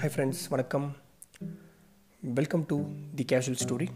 Hi 0.00 0.10
friends 0.14 0.40
வணக்கம். 0.48 0.96
Welcome 2.20 2.64
to 2.66 2.84
the 3.14 3.24
casual 3.32 3.58
story 3.64 3.86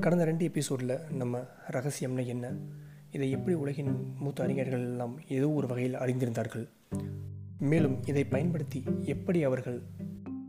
கடந்த 0.00 0.24
ரெண்டு 0.24 0.44
எபிசோடில் 0.44 1.00
நம்ம 1.10 1.42
ரகசியம்னா 1.70 2.26
என்ன? 2.26 2.54
இதை 3.10 3.30
எப்படி 3.30 3.56
உலகின் 3.56 4.14
மூத்த 4.18 4.42
அறிஞர்கள் 4.42 4.80
எல்லாம் 4.80 5.20
ஏதோ 5.28 5.50
ஒரு 5.50 5.66
வகையில் 5.66 5.94
அறிந்திருந்தார்கள்? 5.94 6.68
மேலும் 7.58 8.04
இதை 8.04 8.24
பயன்படுத்தி 8.24 8.84
எப்படி 9.04 9.44
அவர்கள் 9.44 9.82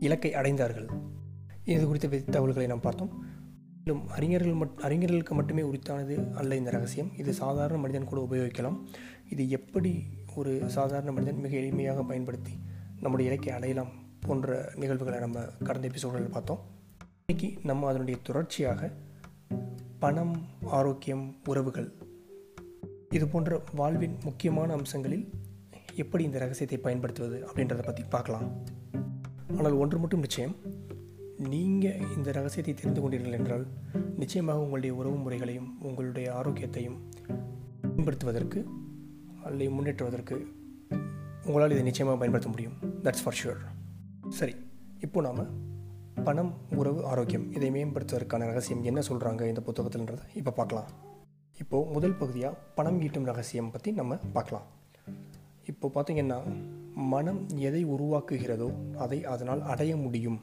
இலக்கை 0.00 0.32
அடைந்தார்கள்? 0.32 0.88
இது 1.64 1.86
குறித்த 1.86 2.08
தகவல்களை 2.08 2.66
நாம் 2.66 2.80
பார்த்தோம். 2.80 3.24
மேலும் 3.78 4.08
அறிஞர்கள் 4.08 4.52
மட் 4.52 4.78
அறிஞர்களுக்கு 4.80 5.34
மட்டுமே 5.34 5.62
உரித்தானது 5.62 6.32
அல்ல 6.32 6.56
இந்த 6.56 6.70
ரகசியம். 6.70 7.12
இது 7.16 7.32
சாதாரண 7.32 7.78
மனிதன் 7.78 8.10
கூட 8.12 8.26
உபயோகிக்கலாம். 8.30 8.78
இது 9.30 9.50
எப்படி 9.50 10.04
ஒரு 10.34 10.70
சாதாரண 10.70 11.12
மனிதன் 11.12 11.40
மிக 11.40 11.56
எளிமையாக 11.56 12.06
பயன்படுத்தி 12.06 12.52
நம்முடைய 13.00 13.30
இலக்கை 13.30 13.52
அடையலாம் 13.52 14.02
போன்ற 14.26 14.72
நிகழ்வுகளை 14.74 15.18
நம்ம 15.18 15.40
கடந்த 15.66 15.88
எபிசோடில் 15.88 16.34
பார்த்தோம். 16.36 16.60
இன்னைக்கு 17.26 17.48
நம்ம 17.62 17.88
அதனுடைய 17.88 18.16
தொடர்ச்சியாக 18.22 18.90
பணம் 19.98 20.34
ஆரோக்கியம் 20.78 21.24
உறவுகள் 21.46 21.88
இது 23.10 23.28
போன்ற 23.28 23.60
வாழ்வின் 23.74 24.16
முக்கியமான 24.24 24.72
அம்சங்களில் 24.72 25.26
எப்படி 25.94 26.24
இந்த 26.24 26.38
ரகசியத்தை 26.38 26.78
பயன்படுத்துவது 26.78 27.36
அப்படின்றத 27.48 27.82
பற்றி 27.84 28.04
பார்க்கலாம். 28.14 28.46
ஆனால் 29.56 29.78
ஒன்று 29.82 29.98
மட்டும் 29.98 30.20
நிச்சயம். 30.20 30.56
நீங்கள் 31.52 32.00
இந்த 32.16 32.32
ரகசியத்தை 32.32 32.74
தெரிந்து 32.74 33.00
கொண்டீர்கள் 33.02 33.36
என்றால் 33.38 33.66
நிச்சயமாக 34.16 34.64
உங்களுடைய 34.64 34.94
உறவு 34.94 35.16
முறைகளையும் 35.16 35.70
உங்களுடைய 35.82 36.26
ஆரோக்கியத்தையும் 36.34 36.98
மேம்படுத்துவதற்கு 37.82 38.60
அல்லது 39.44 39.70
முன்னேற்றுவதற்கு 39.76 40.36
உங்களால் 41.46 41.74
இதை 41.76 41.84
நிச்சயமாக 41.90 42.18
பயன்படுத்த 42.18 42.50
முடியும். 42.50 42.76
தட்ஸ் 43.04 43.24
ஃபார் 43.24 43.40
ஷுர் 43.40 43.62
சரி 44.38 44.54
இப்போ 45.06 45.18
நாம் 45.24 45.40
பணம் 46.26 46.50
உறவு 46.80 47.00
ஆரோக்கியம் 47.10 47.44
இதை 47.56 47.68
மேம்படுத்துவதற்கான 47.74 48.46
ரகசியம் 48.50 48.82
என்ன 48.90 49.00
சொல்கிறாங்க 49.08 49.42
இந்த 49.50 49.60
புத்தகத்தில்ன்றதை 49.66 50.24
இப்போ 50.40 50.52
பார்க்கலாம். 50.58 50.88
இப்போது 51.62 51.90
முதல் 51.94 52.16
பகுதியாக 52.20 52.58
பணம் 52.76 52.98
ஈட்டும் 53.06 53.28
ரகசியம் 53.30 53.70
பற்றி 53.74 53.90
நம்ம 54.00 54.18
பார்க்கலாம். 54.36 54.66
இப்போ 55.72 55.88
பார்த்தீங்கன்னா 55.96 56.38
மனம் 57.14 57.40
எதை 57.68 57.82
உருவாக்குகிறதோ 57.94 58.68
அதை 59.04 59.18
அதனால் 59.34 59.62
அடைய 59.74 59.92
முடியும் 60.04 60.40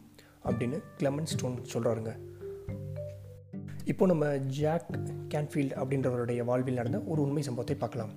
அப்படின்னு 0.48 0.80
கிளமன் 1.00 1.32
ஸ்டோன் 1.34 1.58
சொல்கிறாருங்க 1.74 2.14
இப்போ 3.92 4.06
நம்ம 4.12 4.26
ஜாக் 4.60 4.90
கேன்ஃபீல்ட் 5.34 5.78
அப்படின்றவருடைய 5.82 6.42
வாழ்வில் 6.52 6.80
நடந்த 6.82 7.00
ஒரு 7.12 7.22
உண்மை 7.28 7.44
சம்பவத்தை 7.48 7.78
பார்க்கலாம். 7.84 8.14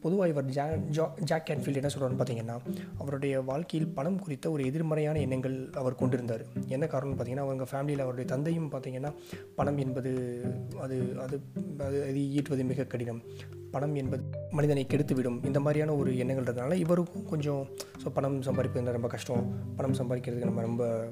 பொதுவாக 0.00 0.28
இவர் 0.28 0.44
ஜா 0.44 0.80
ஜா 0.90 1.14
ஜாக் 1.24 1.46
கேன்ஃபீல்டு 1.50 1.74
என்ன 1.74 1.90
சொல்கிறார்னு 1.94 2.18
பார்த்தீங்கன்னா 2.20 2.58
அவருடைய 2.98 3.40
வாழ்க்கையில் 3.40 3.88
பணம் 3.88 4.18
குறித்த 4.18 4.50
ஒரு 4.50 4.66
எதிர்மறையான 4.66 5.18
எண்ணங்கள் 5.18 5.70
அவர் 5.74 5.94
கொண்டிருந்தார். 5.94 6.44
என்ன 6.66 6.86
காரணம்னு 6.86 7.16
பார்த்தீங்கன்னா 7.16 7.46
அவங்க 7.46 7.66
ஃபேமிலியில் 7.72 7.98
அவருடைய 7.98 8.30
தந்தையும் 8.30 8.72
பார்த்தீங்கன்னா 8.72 9.12
பணம் 9.54 9.76
என்பது 9.76 10.42
அது 10.80 11.14
அது 11.18 11.40
அது 11.78 12.02
அது 12.02 12.18
ஈட்டுவது 12.18 12.64
மிக 12.64 12.84
கடினம். 12.84 13.22
பணம் 13.70 13.94
என்பது 13.94 14.22
மனிதனை 14.50 14.86
கெடுத்துவிடும். 14.90 15.44
இந்த 15.44 15.60
மாதிரியான 15.60 15.94
ஒரு 15.94 16.18
எண்ணங்கள் 16.18 16.44
இருந்ததுனால 16.44 16.72
இவருக்கும் 16.72 17.24
கொஞ்சம் 17.24 17.68
ஸோ 18.04 18.08
பணம் 18.12 18.42
சம்பாதிப்பது 18.42 18.92
ரொம்ப 18.92 19.08
கஷ்டம். 19.08 19.74
பணம் 19.76 19.94
சம்பாதிக்கிறதுக்கு 19.94 20.44
நம்ம 20.44 20.60
ரொம்ப 20.60 21.08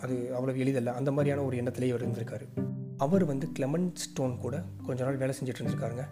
அது 0.00 0.34
அவ்வளோ 0.38 0.56
எளிதல்ல. 0.56 0.92
அந்த 0.92 1.12
மாதிரியான 1.12 1.44
ஒரு 1.44 1.56
எண்ணத்திலே 1.56 1.82
இவர் 1.82 2.08
இருந்திருக்காரு. 2.08 2.46
அவர் 2.96 3.24
வந்து 3.24 3.48
கிளமன் 3.58 3.90
ஸ்டோன் 3.94 4.38
கூட 4.38 4.62
கொஞ்ச 4.86 5.04
நாள் 5.04 5.16
வேலை 5.16 5.34
செஞ்சுட்டு 5.40 5.60
இருந்திருக்காருங்க. 5.62 6.04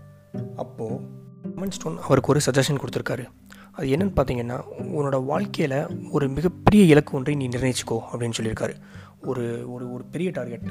அப்போது 0.57 1.29
கமெண்ட் 1.45 1.77
ஸ்டோன் 1.77 1.99
அவருக்கு 1.99 2.33
ஒரு 2.33 2.41
சஜஷன் 2.47 2.81
கொடுத்துருக்காரு. 2.83 3.25
அது 3.73 3.87
என்னென்னு 3.97 4.17
பார்த்தீங்கன்னா 4.17 4.57
உன்னோட 4.99 5.25
வாழ்க்கையில் 5.25 5.77
ஒரு 6.11 6.29
மிகப்பெரிய 6.29 6.85
இலக்கு 6.85 7.17
ஒன்றை 7.17 7.35
நீ 7.35 7.49
நிர்ணயிச்சுக்கோ 7.49 7.99
அப்படின்னு 8.11 8.39
சொல்லியிருக்காரு. 8.39 8.75
ஒரு 9.31 9.45
ஒரு 9.73 9.93
ஒரு 9.93 10.05
பெரிய 10.05 10.31
டார்கெட் 10.31 10.67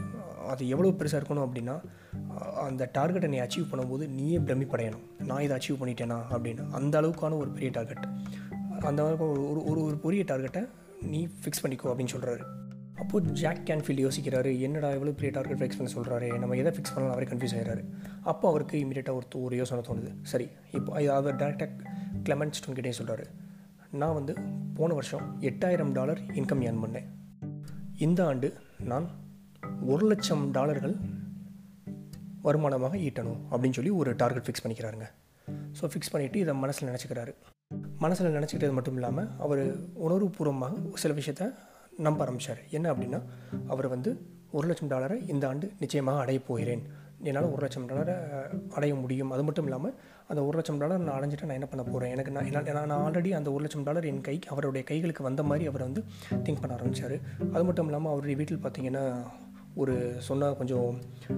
அது 0.47 0.69
எவ்வளோ 0.69 0.89
பெருசாக 0.89 1.19
இருக்கணும் 1.21 1.45
அப்படின்னா 1.47 1.75
அந்த 2.67 2.91
டார்கெட்டை 2.97 3.27
நீ 3.27 3.37
அச்சீவ் 3.37 3.69
பண்ணும்போது 3.71 4.07
நீயே 4.09 4.37
பிரமிப்படையணும். 4.37 5.05
நான் 5.29 5.41
இதை 5.41 5.57
அச்சீவ் 5.57 5.79
பண்ணிட்டேனா 5.81 6.17
அப்படின்னு. 6.35 6.63
அந்த 6.69 7.01
அளவுக்கான 7.01 7.37
ஒரு 7.37 7.49
பெரிய 7.57 7.71
டார்கெட் 7.71 8.05
அந்த 8.79 8.99
அளவுக்கு 9.03 9.27
ஒரு 9.51 9.63
ஒரு 9.63 9.83
ஒரு 9.83 9.97
பெரிய 9.97 10.23
டார்கெட்டை 10.23 10.61
நீ 11.01 11.27
ஃபிக்ஸ் 11.41 11.63
பண்ணிக்கோ 11.63 11.89
அப்படின்னு 11.91 12.13
சொல்கிறாரு 12.15 12.43
அப்போது 13.01 13.33
ஜாக் 13.41 13.61
கேன்ஃபீல்டு 13.65 14.03
யோசிக்கிறாரு 14.05 14.51
என்னடா 14.65 14.89
எவ்வளோ 14.97 15.11
பெரிய 15.19 15.31
டார்கெட் 15.37 15.59
ஃபிக்ஸ் 15.61 15.79
பண்ண 15.79 15.91
சொல்கிறாரு 15.95 16.27
நம்ம 16.41 16.55
எதை 16.61 16.71
ஃபிக்ஸ் 16.75 16.93
பண்ணலாம் 16.95 17.15
அவரே 17.15 17.27
கன்ஃபியூஸ் 17.31 17.55
ஆகிறாரு 17.59 17.83
அப்போ 18.31 18.45
அவருக்கு 18.49 18.75
இமீடியட்டாக 18.83 19.19
ஒரு 19.19 19.43
ஒரு 19.45 19.55
யோசனை 19.61 19.83
தோணுது. 19.89 20.11
சரி 20.31 20.47
இப்போ 20.77 21.01
இது 21.03 21.11
அவர் 21.19 21.39
டேரெக்டாக 21.41 21.69
கிளமெண்ட் 22.23 22.57
ஸ்டோன் 22.59 22.77
கிட்டே 22.79 22.93
சொல்கிறாரு 22.99 23.25
நான் 24.01 24.17
வந்து 24.19 24.33
போன 24.77 24.93
வருஷம் 24.93 25.25
எட்டாயிரம் 25.49 25.93
டாலர் 25.97 26.21
இன்கம் 26.39 26.63
ஏர்ன் 26.67 26.81
பண்ணேன். 26.83 27.07
இந்த 28.05 28.19
ஆண்டு 28.25 28.49
நான் 28.91 29.07
ஒரு 29.93 30.03
லட்சம் 30.11 30.43
டாலர்கள் 30.57 30.95
வருமானமாக 32.43 32.97
ஈட்டணும் 33.07 33.39
அப்படின்னு 33.51 33.77
சொல்லி 33.79 33.93
ஒரு 34.01 34.11
டார்கெட் 34.21 34.45
ஃபிக்ஸ் 34.47 34.63
பண்ணிக்கிறாருங்க. 34.65 35.07
ஸோ 35.79 35.89
ஃபிக்ஸ் 35.91 36.13
பண்ணிவிட்டு 36.13 36.43
இதை 36.43 36.53
மனசில் 36.63 36.89
நினச்சிக்கிறாரு. 36.89 37.33
மனசில் 38.03 38.35
நினச்சிக்கிட்டது 38.37 38.77
மட்டும் 38.77 38.97
இல்லாமல் 38.99 39.27
அவர் 39.45 39.63
உணர்வுபூர்வமாக 40.05 40.75
சில 41.03 41.13
விஷயத்த 41.13 41.45
நம்ப 42.07 42.19
ஆரம்பிச்சார். 42.25 42.61
என்ன 42.77 42.87
அப்படின்னா 42.93 43.19
அவர் 43.73 43.87
வந்து 43.95 44.11
ஒரு 44.57 44.65
லட்சம் 44.69 44.91
டாலரை 44.93 45.17
இந்த 45.33 45.43
ஆண்டு 45.49 45.67
நிச்சயமாக 45.83 46.21
அடைய 46.23 46.39
போகிறேன். 46.47 46.83
என்னால் 47.29 47.47
ஒரு 47.53 47.61
லட்சம் 47.63 47.87
டாலரை 47.89 48.13
அடைய 48.77 48.93
முடியும். 49.01 49.31
அது 49.35 49.43
மட்டும் 49.47 49.67
இல்லாமல் 49.67 49.95
அந்த 50.31 50.39
ஒரு 50.47 50.55
லட்சம் 50.59 50.79
டாலர் 50.81 51.03
நான் 51.07 51.17
அடைஞ்சிட்டு 51.17 51.47
நான் 51.49 51.59
என்ன 51.59 51.67
பண்ண 51.71 51.83
போகிறேன் 51.83 52.13
எனக்கு 52.15 52.31
நான் 52.35 52.47
என்னால் 52.49 52.69
நான் 52.77 52.89
நான் 52.91 53.03
ஆல்ரெடி 53.05 53.31
அந்த 53.39 53.49
ஒரு 53.55 53.61
லட்சம் 53.65 53.85
டாலர் 53.87 54.07
என் 54.11 54.23
கை 54.27 54.35
அவருடைய 54.53 54.83
கைகளுக்கு 54.91 55.27
வந்த 55.27 55.43
மாதிரி 55.49 55.67
அவர் 55.71 55.85
வந்து 55.87 56.03
திங்க் 56.45 56.61
பண்ண 56.63 56.71
ஆரம்பிச்சார். 56.77 57.15
அது 57.55 57.63
மட்டும் 57.69 57.89
இல்லாமல் 57.89 58.13
அவருடைய 58.13 58.37
வீட்டில் 58.41 58.63
பார்த்தீங்கன்னா 58.65 59.03
ஒரு 59.81 59.93
சொன்னால் 60.27 60.55
கொஞ்சம் 60.59 60.87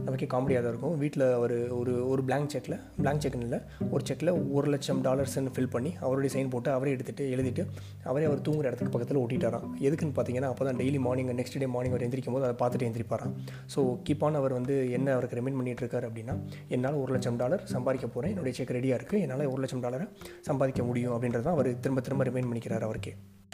நமக்கே 0.05 0.27
காமெடியாக 0.33 0.61
தான் 0.63 0.73
இருக்கும். 0.73 0.95
வீட்டில் 1.01 1.25
அவர் 1.37 1.53
ஒரு 1.79 1.93
ஒரு 2.11 2.21
பிளாங்க் 2.27 2.51
செக்கில் 2.53 2.77
பிளாங்க் 3.01 3.23
செக்னு 3.23 3.45
இல்லை 3.47 3.59
ஒரு 3.93 4.03
செக்கில் 4.09 4.31
ஒரு 4.57 4.67
லட்சம் 4.73 5.01
டாலர்ஸ்னு 5.07 5.51
ஃபில் 5.55 5.71
பண்ணி 5.75 5.91
அவருடைய 6.05 6.31
சைன் 6.35 6.51
போட்டு 6.53 6.71
அவரே 6.75 6.93
எடுத்துகிட்டு 6.95 7.25
எழுதிட்டு 7.35 7.65
அவரே 8.11 8.25
அவர் 8.29 8.43
தூங்குற 8.47 8.69
இடத்துக்கு 8.69 8.93
பக்கத்தில் 8.95 9.21
ஓட்டிட்டாராம். 9.23 9.65
எதுக்குன்னு 9.87 10.15
பார்த்தீங்கன்னா 10.17 10.51
அப்போ 10.53 10.65
தான் 10.69 10.79
daily 10.81 11.01
morning 11.07 11.31
next 11.39 11.59
day 11.63 11.69
morning 11.75 11.95
அவர் 11.95 12.05
எந்திரிக்கும் 12.07 12.37
போது 12.37 12.47
அதை 12.49 12.57
பார்த்துட்டு 12.63 12.89
எந்திரிப்பாராம். 12.89 13.33
ஸோ 13.75 13.81
கீப்பான் 14.09 14.39
அவர் 14.41 14.57
வந்து 14.59 14.75
என்ன 14.99 15.13
அவருக்கு 15.17 15.39
ரெமெண்ட் 15.41 15.59
பண்ணிகிட்டு 15.59 15.85
இருக்காரு 15.85 16.07
அப்படின்னா 16.09 16.35
என்னால் 16.77 16.99
ஒரு 17.03 17.13
லட்சம் 17.17 17.39
டாலர் 17.43 17.65
சம்பாதிக்க 17.75 18.07
போகிறேன் 18.07 18.33
என்னுடைய 18.35 18.55
செக் 18.59 18.75
ரெடியாக 18.77 18.99
இருக்குது 19.01 19.23
என்னால் 19.27 19.45
ஒரு 19.53 19.61
லட்சம் 19.65 19.85
டாலரை 19.87 20.07
சம்பாதிக்க 20.49 20.83
முடியும் 20.89 21.15
அப்படின்றத 21.17 21.51
அவர் 21.57 21.71
திரும்ப 21.85 22.01
திரும்ப 22.07 22.29
ரிமைண்ட் 22.29 22.51
பண்ணிக்கிறார் 22.51 22.87
அவருக்கே. 22.89 23.13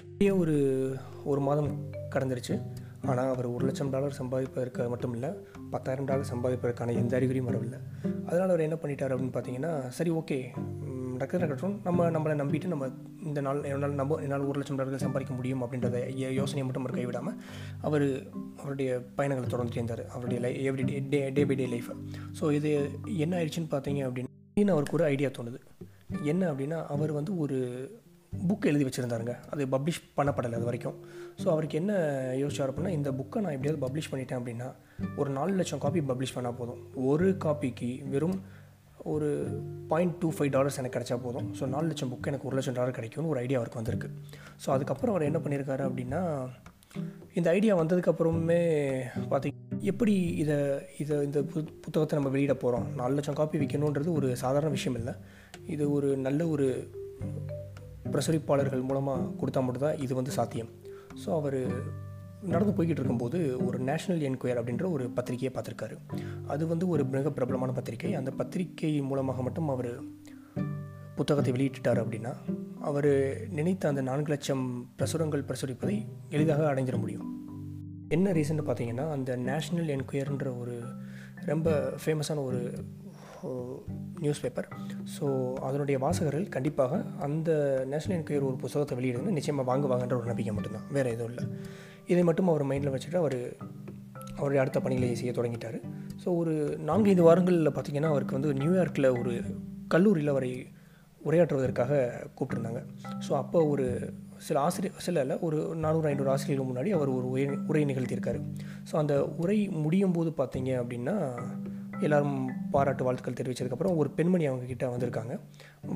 அப்படியே 0.09 0.31
ஒரு 0.44 0.55
ஒரு 1.31 1.41
மாதம் 1.47 1.71
கடந்துருச்சு. 2.13 2.55
ஆனால் 3.07 3.29
அவர் 3.34 3.47
ஒரு 3.47 3.66
லட்சம் 3.66 3.90
டாலர் 3.90 4.18
சம்பாதிப்பதற்கு 4.19 4.90
மட்டும் 4.90 5.13
இல்லை 5.13 5.29
பத்தாயிரம் 5.72 6.06
டாலர் 6.06 6.31
சம்பாதிப்பதற்கான 6.34 6.95
எந்த 6.95 7.19
அறிகுறியும் 7.19 7.50
வரவில்லை. 7.50 7.79
அதனால் 8.25 8.50
அவர் 8.50 8.66
என்ன 8.68 8.78
பண்ணிட்டார் 8.81 9.13
அப்படின்னு 9.13 9.35
பார்த்தீங்கன்னா 9.38 9.72
சரி 9.90 10.12
ஓகே. 10.12 10.40
நடக்கிற 11.12 11.40
நடக்கட்டும் 11.41 11.75
நம்ம 11.84 12.09
நம்மளை 12.09 12.34
நம்பிட்டு 12.41 12.66
நம்ம 12.66 12.88
இந்த 13.23 13.41
நாள் 13.41 13.63
என்னால் 13.63 13.94
நம்ம 13.94 14.16
என்னால் 14.16 14.41
ஒரு 14.41 14.57
லட்சம் 14.59 14.75
டாலர்கள் 14.75 15.03
சம்பாதிக்க 15.06 15.34
முடியும் 15.34 15.62
அப்படின்றத 15.63 16.00
யோசனையை 16.40 16.63
மட்டும் 16.63 16.85
அவர் 16.85 16.97
கைவிடாமல் 16.97 17.38
அவர் 17.81 18.06
அவருடைய 18.57 18.90
பயணங்களை 19.16 19.47
தொடர்ந்துட்டு 19.50 19.79
இருந்தார் 19.81 20.03
அவருடைய 20.07 20.39
லை 20.41 20.51
every 20.69 20.85
day 20.85 21.00
day 21.09 21.29
day 21.29 21.45
by 21.45 21.56
day 21.56 21.66
லைஃப்பை 21.66 21.95
ஸோ 22.41 22.51
இது 22.51 22.72
என்ன 23.18 23.34
ஆயிடுச்சுன்னு 23.38 23.72
பார்த்தீங்க 23.72 24.03
அப்படின்னு 24.07 24.75
அவருக்கு 24.75 24.97
ஒரு 24.97 25.06
ஐடியா 25.06 25.29
தோணுது. 25.29 25.59
என்ன 26.24 26.51
அப்படின்னா 26.53 26.78
அவர் 26.88 27.12
வந்து 27.12 27.38
ஒரு 27.38 27.57
புக் 28.49 28.67
எழுதி 28.69 28.85
வச்சுருந்தாருங்க. 28.88 29.33
அது 29.53 29.63
பப்ளிஷ் 29.73 30.01
பண்ணப்படலை 30.17 30.55
அது 30.59 30.69
வரைக்கும். 30.69 30.97
ஸோ 31.41 31.47
அவருக்கு 31.53 31.79
என்ன 31.81 31.93
யோசிச்சார் 32.41 32.71
அப்படின்னா 32.71 32.93
இந்த 32.97 33.11
புக்கை 33.19 33.41
நான் 33.45 33.55
எப்படியாவது 33.55 33.83
பப்ளிஷ் 33.85 34.11
பண்ணிட்டேன் 34.11 34.39
அப்படின்னா 34.39 34.67
ஒரு 35.21 35.29
நாலு 35.38 35.53
லட்சம் 35.59 35.83
காப்பி 35.85 36.03
பப்ளிஷ் 36.11 36.35
பண்ணால் 36.38 36.57
போதும். 36.61 36.79
ஒரு 37.11 37.27
காப்பிக்கு 37.45 37.89
வெறும் 38.13 38.38
ஒரு 39.13 39.27
பாயிண்ட் 39.91 40.15
டூ 40.21 40.29
ஃபைவ் 40.38 40.51
டாலர்ஸ் 40.55 40.79
எனக்கு 40.79 40.97
கிடச்சா 40.97 41.17
போதும். 41.25 41.47
ஸோ 41.59 41.63
நாலு 41.73 41.85
லட்சம் 41.89 42.12
புக்கு 42.13 42.31
எனக்கு 42.31 42.47
ஒரு 42.50 42.57
லட்சம் 42.57 42.77
டாலர் 42.79 42.97
கிடைக்கும்னு 42.97 43.31
ஒரு 43.33 43.41
ஐடியா 43.44 43.59
அவருக்கு 43.59 43.81
வந்திருக்கு. 43.81 44.09
ஸோ 44.63 44.69
அதுக்கப்புறம் 44.75 45.13
அவர் 45.15 45.30
என்ன 45.30 45.41
பண்ணியிருக்காரு 45.44 45.85
அப்படின்னா 45.89 46.21
இந்த 47.33 47.47
ஐடியா 47.57 47.73
வந்ததுக்கப்புறமே 47.80 48.62
பார்த்திங்க 49.31 49.77
எப்படி 49.91 50.13
இதை 50.44 50.57
இதை 51.03 51.15
இந்த 51.27 51.39
புத்தகத்தை 51.83 52.15
நம்ம 52.19 52.31
வெளியிட 52.35 52.53
போகிறோம் 52.53 52.88
நாலு 53.00 53.13
லட்சம் 53.18 53.39
காப்பி 53.39 53.57
விற்கணுன்றது 53.63 54.12
ஒரு 54.19 54.30
சாதாரண 54.44 54.71
விஷயம் 54.77 54.97
இல்லை. 55.01 55.13
இது 55.75 55.83
ஒரு 55.97 56.09
நல்ல 56.27 56.47
ஒரு 56.47 56.68
பிரசுரிப்பாளர்கள் 58.13 58.88
மூலமாக 58.89 59.30
கொடுத்தா 59.39 59.62
மட்டும்தான் 59.65 60.00
இது 60.06 60.13
வந்து 60.19 60.36
சாத்தியம். 60.38 60.69
ஸோ 61.24 61.30
அவர் 61.39 61.59
நடந்து 62.54 62.74
போய்கிட்டு 62.77 63.01
இருக்கும்போது 63.01 63.39
ஒரு 63.68 63.77
நேஷனல் 63.89 64.24
என்கொயர் 64.27 64.59
அப்படின்ற 64.62 64.86
ஒரு 64.95 65.06
பத்திரிகையை 65.18 65.51
பார்த்துருக்காரு. 65.54 65.95
அது 66.54 66.63
வந்து 66.68 66.88
ஒரு 66.94 67.04
மிக 67.15 67.31
பிரபலமான 67.38 67.71
பத்திரிகை. 67.71 68.12
அந்த 68.19 68.31
பத்திரிகை 68.31 68.92
மூலமாக 69.09 69.42
மட்டும் 69.48 69.69
அவர் 69.75 69.92
புத்தகத்தை 71.15 71.51
வெளியிட்டுட்டார் 71.56 72.01
அப்படின்னா 72.04 72.33
அவர் 72.89 73.09
நினைத்த 73.50 73.88
அந்த 73.88 74.01
நான்கு 74.01 74.31
லட்சம் 74.33 74.65
பிரசுரங்கள் 74.98 75.48
பிரசுரிப்பதை 75.50 75.95
எளிதாக 76.36 76.68
அடைஞ்சிட 76.74 76.98
முடியும். 77.04 77.25
என்ன 78.15 78.31
ரீசன் 78.31 78.68
பார்த்தீங்கன்னா 78.68 79.06
அந்த 79.15 79.31
நேஷ்னல் 79.50 79.89
என்கொயர்ன்ற 79.95 80.50
ஒரு 80.59 80.75
ரொம்ப 81.45 81.69
ஃபேமஸான 82.04 82.44
ஒரு 82.44 82.62
நியூஸ் 84.19 84.42
பேப்பர் 84.42 84.68
ஸோ 85.19 85.54
அதனுடைய 85.54 86.00
வாசகர்கள் 86.00 86.48
கண்டிப்பாக 86.50 87.06
அந்த 87.19 87.50
நேஷனல் 87.88 88.18
என்கொயர் 88.19 88.48
ஒரு 88.50 88.56
புத்தகத்தை 88.56 88.98
வெளியிடுங்க. 88.98 89.30
நிச்சயமாக 89.30 89.66
வாங்குவாங்கன்ற 89.72 90.16
ஒரு 90.18 90.25
நம்பிக்கை 90.25 90.54
மட்டும்தான். 90.54 90.88
வேறு 90.92 91.12
எதுவும் 91.12 91.31
இல்லை. 91.34 91.45
இதை 92.07 92.24
மட்டும் 92.24 92.48
அவர் 92.48 92.66
மைண்டில் 92.66 92.94
வச்சுட்டு 92.94 93.16
அவர் 93.16 93.57
அவருடைய 94.38 94.62
அடுத்த 94.62 94.80
பணிகளை 94.80 95.16
செய்ய 95.16 95.34
தொடங்கிட்டார். 95.34 95.78
ஸோ 96.24 96.38
ஒரு 96.38 96.78
நான்கு 96.78 97.10
ஐந்து 97.10 97.24
வாரங்களில் 97.24 97.75
பார்த்திங்கன்னா 97.78 98.12
அவருக்கு 98.13 98.38
வந்து 98.38 98.54
நியூயார்க்கில் 98.54 99.18
ஒரு 99.19 99.42
கல்லூரியில் 99.88 100.28
அவரை 100.28 100.68
உரையாற்றுவதற்காக 101.25 101.94
கூப்பிட்டுருந்தாங்க. 102.36 102.81
ஸோ 103.28 103.31
அப்போ 103.33 103.66
ஒரு 103.66 104.13
சில 104.38 104.60
ஆசிரியர் 104.60 104.98
சில 104.98 105.22
இல்லை 105.22 105.40
ஒரு 105.40 105.75
நானூறு 105.75 106.07
ஐநூறு 106.07 106.30
ஆசிரியர்கள் 106.30 106.69
முன்னாடி 106.72 106.90
அவர் 106.90 107.10
ஒரு 107.10 107.30
உரை 107.30 107.45
உரை 107.68 107.86
நிகழ்த்தியிருக்காரு. 107.86 108.40
ஸோ 108.92 108.95
அந்த 108.95 109.25
உரை 109.25 109.68
முடியும் 109.68 110.12
போது 110.12 110.33
பார்த்தீங்க 110.38 110.72
அப்படின்னா 110.81 111.16
எல்லோரும் 112.05 112.38
பாராட்டு 112.73 113.05
வாழ்த்துக்கள் 113.05 113.38
தெரிவித்ததுக்கப்புறம் 113.38 113.97
ஒரு 114.01 114.09
பெண்மணி 114.17 114.45
அவங்கக்கிட்ட 114.49 114.85
வந்திருக்காங்க. 114.94 115.33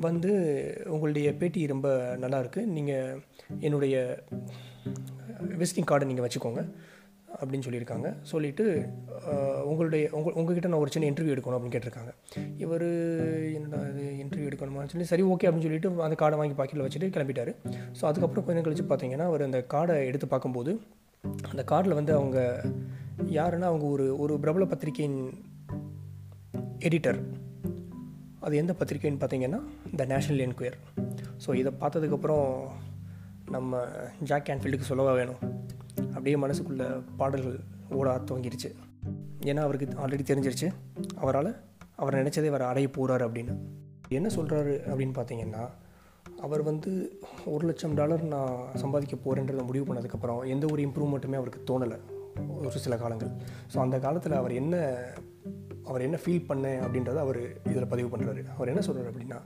வந்து 0.07 0.31
உங்களுடைய 0.93 1.27
பேட்டி 1.41 1.61
ரொம்ப 1.73 1.89
நல்லா 2.23 2.39
இருக்குது 2.43 2.71
நீங்கள் 2.77 3.19
என்னுடைய 3.67 3.95
விசிட்டிங் 5.61 5.89
கார்டை 5.91 6.07
நீங்கள் 6.11 6.25
வச்சுக்கோங்க 6.25 6.61
அப்படின்னு 7.39 7.65
சொல்லியிருக்காங்க. 7.65 8.07
சொல்லிவிட்டு 8.31 8.65
உங்களுடைய 9.71 10.03
உங்கள் 10.17 10.35
உங்ககிட்ட 10.39 10.71
நான் 10.71 10.83
ஒரு 10.85 10.93
சின்ன 10.93 11.09
இன்டர்வியூ 11.11 11.33
எடுக்கணும் 11.35 11.57
அப்படின்னு 11.57 11.75
கேட்டிருக்காங்க. 11.75 12.11
இவர் 12.63 12.87
என்னடா 13.57 13.79
இது 13.91 14.05
இன்டர்வியூ 14.23 14.49
எடுக்கணுமான்னு 14.49 14.93
சொல்லி 14.93 15.07
சரி 15.11 15.25
ஓகே 15.33 15.47
அப்படின்னு 15.47 15.67
சொல்லிட்டு 15.67 15.91
அந்த 16.07 16.17
கார்டை 16.21 16.39
வாங்கி 16.41 16.57
பாக்கெட்டில் 16.59 16.85
வச்சுட்டு 16.87 17.13
கிளம்பிட்டார். 17.17 17.53
ஸோ 17.99 18.03
அதுக்கப்புறம் 18.09 18.47
கொஞ்சம் 18.49 18.65
கழிச்சு 18.67 18.85
பார்த்தீங்கன்னா 18.91 19.27
அவர் 19.31 19.47
அந்த 19.49 19.61
கார்டை 19.75 19.97
எடுத்து 20.09 20.29
பார்க்கும்போது 20.33 20.73
அந்த 21.51 21.63
கார்டில் 21.71 21.99
வந்து 21.99 22.13
அவங்க 22.19 22.39
யாருன்னா 23.39 23.67
அவங்க 23.71 23.85
ஒரு 23.95 24.05
ஒரு 24.23 24.33
பிரபல 24.43 24.65
பத்திரிகையின் 24.71 25.17
எடிட்டர் 26.87 27.19
அது 28.39 28.55
எந்த 28.57 28.73
பத்திரிக்கைன்னு 28.79 29.21
பார்த்தீங்கன்னா 29.23 29.59
த 29.95 30.05
நேஷ்னல் 30.05 30.43
என்கொயர் 30.45 30.77
ஸோ 31.45 31.55
இதை 31.55 31.71
பார்த்ததுக்கப்புறம் 31.79 32.47
நம்ம 33.49 33.79
ஜாக் 34.23 34.47
கேன்ஃபீல்டுக்கு 34.47 34.89
சொல்லவா 34.89 35.13
வேணும்? 35.13 35.39
அப்படியே 35.97 36.35
மனசுக்குள்ளே 36.35 36.87
பாடல்கள் 37.17 37.59
ஓட 37.89 38.17
துவங்கிருச்சு. 38.17 38.69
ஏன்னா 39.41 39.61
அவருக்கு 39.67 39.87
ஆல்ரெடி 40.07 40.23
தெரிஞ்சிருச்சு. 40.31 40.67
அவரால் 41.15 41.51
அவர் 41.95 42.15
நினச்சதே 42.15 42.47
அவர் 42.47 42.61
அடைய 42.61 42.87
போகிறாரு 42.97 43.25
அப்படின்னு. 43.27 43.53
என்ன 44.09 44.29
சொல்கிறாரு 44.35 44.73
அப்படின்னு 44.91 45.15
பார்த்தீங்கன்னா 45.19 45.63
அவர் 46.41 46.63
வந்து 46.63 47.19
ஒரு 47.45 47.65
லட்சம் 47.65 47.93
டாலர் 47.93 48.23
நான் 48.23 48.55
சம்பாதிக்க 48.75 49.15
போகிறேன்றதை 49.17 49.65
முடிவு 49.65 49.85
பண்ணதுக்கப்புறம் 49.89 50.47
எந்த 50.47 50.65
ஒரு 50.71 50.81
இம்ப்ரூவ்மெண்ட்டுமே 50.83 51.39
அவருக்கு 51.41 51.61
தோணலை. 51.69 51.99
ஒரு 52.57 52.71
சில 52.71 52.97
காலங்கள். 52.97 53.31
ஸோ 53.73 53.77
அந்த 53.77 53.99
காலத்தில் 53.99 54.31
அவர் 54.31 54.51
என்ன 54.51 54.75
அவர் 55.85 56.01
என்ன 56.01 56.17
ஃபீல் 56.25 56.47
பண்ணேன் 56.49 56.81
அப்படின்றத 56.85 57.15
அவர் 57.15 57.39
இதில் 57.71 57.87
பதிவு 57.87 58.17
பண்ணுறாரு 58.17 58.41
அவர் 58.55 58.67
என்ன 58.67 58.81
சொல்கிறார் 58.81 59.11
அப்படின்னா 59.13 59.39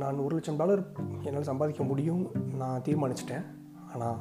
நான் 0.00 0.18
ஒரு 0.18 0.34
லட்சம் 0.34 0.56
டாலர் 0.56 0.82
என்னால் 1.22 1.50
சம்பாதிக்க 1.50 1.82
முடியும் 1.84 2.22
நான் 2.58 2.84
தீர்மானிச்சிட்டேன். 2.88 3.44
ஆனால் 3.92 4.18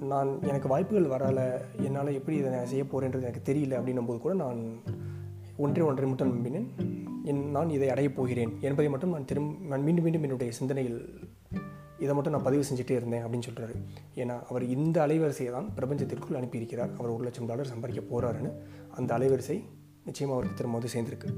நான் 0.00 0.30
எனக்கு 0.42 0.68
வாய்ப்புகள் 0.68 1.12
வரலை 1.14 1.46
என்னால் 1.82 2.16
எப்படி 2.18 2.36
இதை 2.36 2.50
நான் 2.52 2.66
செய்ய 2.66 2.84
போகிறேன்றது 2.84 3.28
எனக்கு 3.28 3.46
தெரியல 3.52 3.78
அப்படின்னும் 3.80 4.06
போது 4.06 4.20
கூட 4.20 4.34
நான் 4.34 4.60
ஒன்றே 5.56 5.82
ஒன்றை 5.82 6.08
மட்டும் 6.08 6.32
நம்பினேன். 6.32 6.68
என் 7.24 7.42
நான் 7.50 7.70
இதை 7.70 7.88
அடையப் 7.88 8.16
போகிறேன் 8.16 8.52
என்பதை 8.60 8.88
மட்டும் 8.90 9.10
நான் 9.10 9.24
திரும்ப 9.24 9.66
நான் 9.66 9.82
மீண்டும் 9.82 10.04
மீண்டும் 10.04 10.22
என்னுடைய 10.22 10.52
சிந்தனையில் 10.52 11.30
இதை 11.98 12.14
மட்டும் 12.14 12.34
நான் 12.34 12.42
பதிவு 12.42 12.62
செஞ்சுட்டே 12.68 12.90
இருந்தேன் 12.90 13.24
அப்படின்னு 13.26 13.48
சொல்கிறாரு 13.48 13.74
ஏன்னா 14.16 14.36
அவர் 14.50 14.64
இந்த 14.76 15.06
அலைவரிசையை 15.06 15.50
தான் 15.50 15.68
பிரபஞ்சத்திற்குள் 15.76 16.38
அனுப்பியிருக்கிறார். 16.40 16.90
அவர் 16.98 17.10
ஒரு 17.10 17.24
லட்சம் 17.24 17.46
டாலர் 17.46 17.72
சம்பாதிக்க 17.74 18.02
போகிறாருன்னு 18.12 18.50
அந்த 18.96 19.10
அலைவரிசை 19.18 19.58
நிச்சயமாக 20.04 20.40
அவருக்கு 20.40 20.58
திரும்ப 20.60 20.78
வந்து 20.78 20.94
சேர்ந்துருக்கு. 20.94 21.28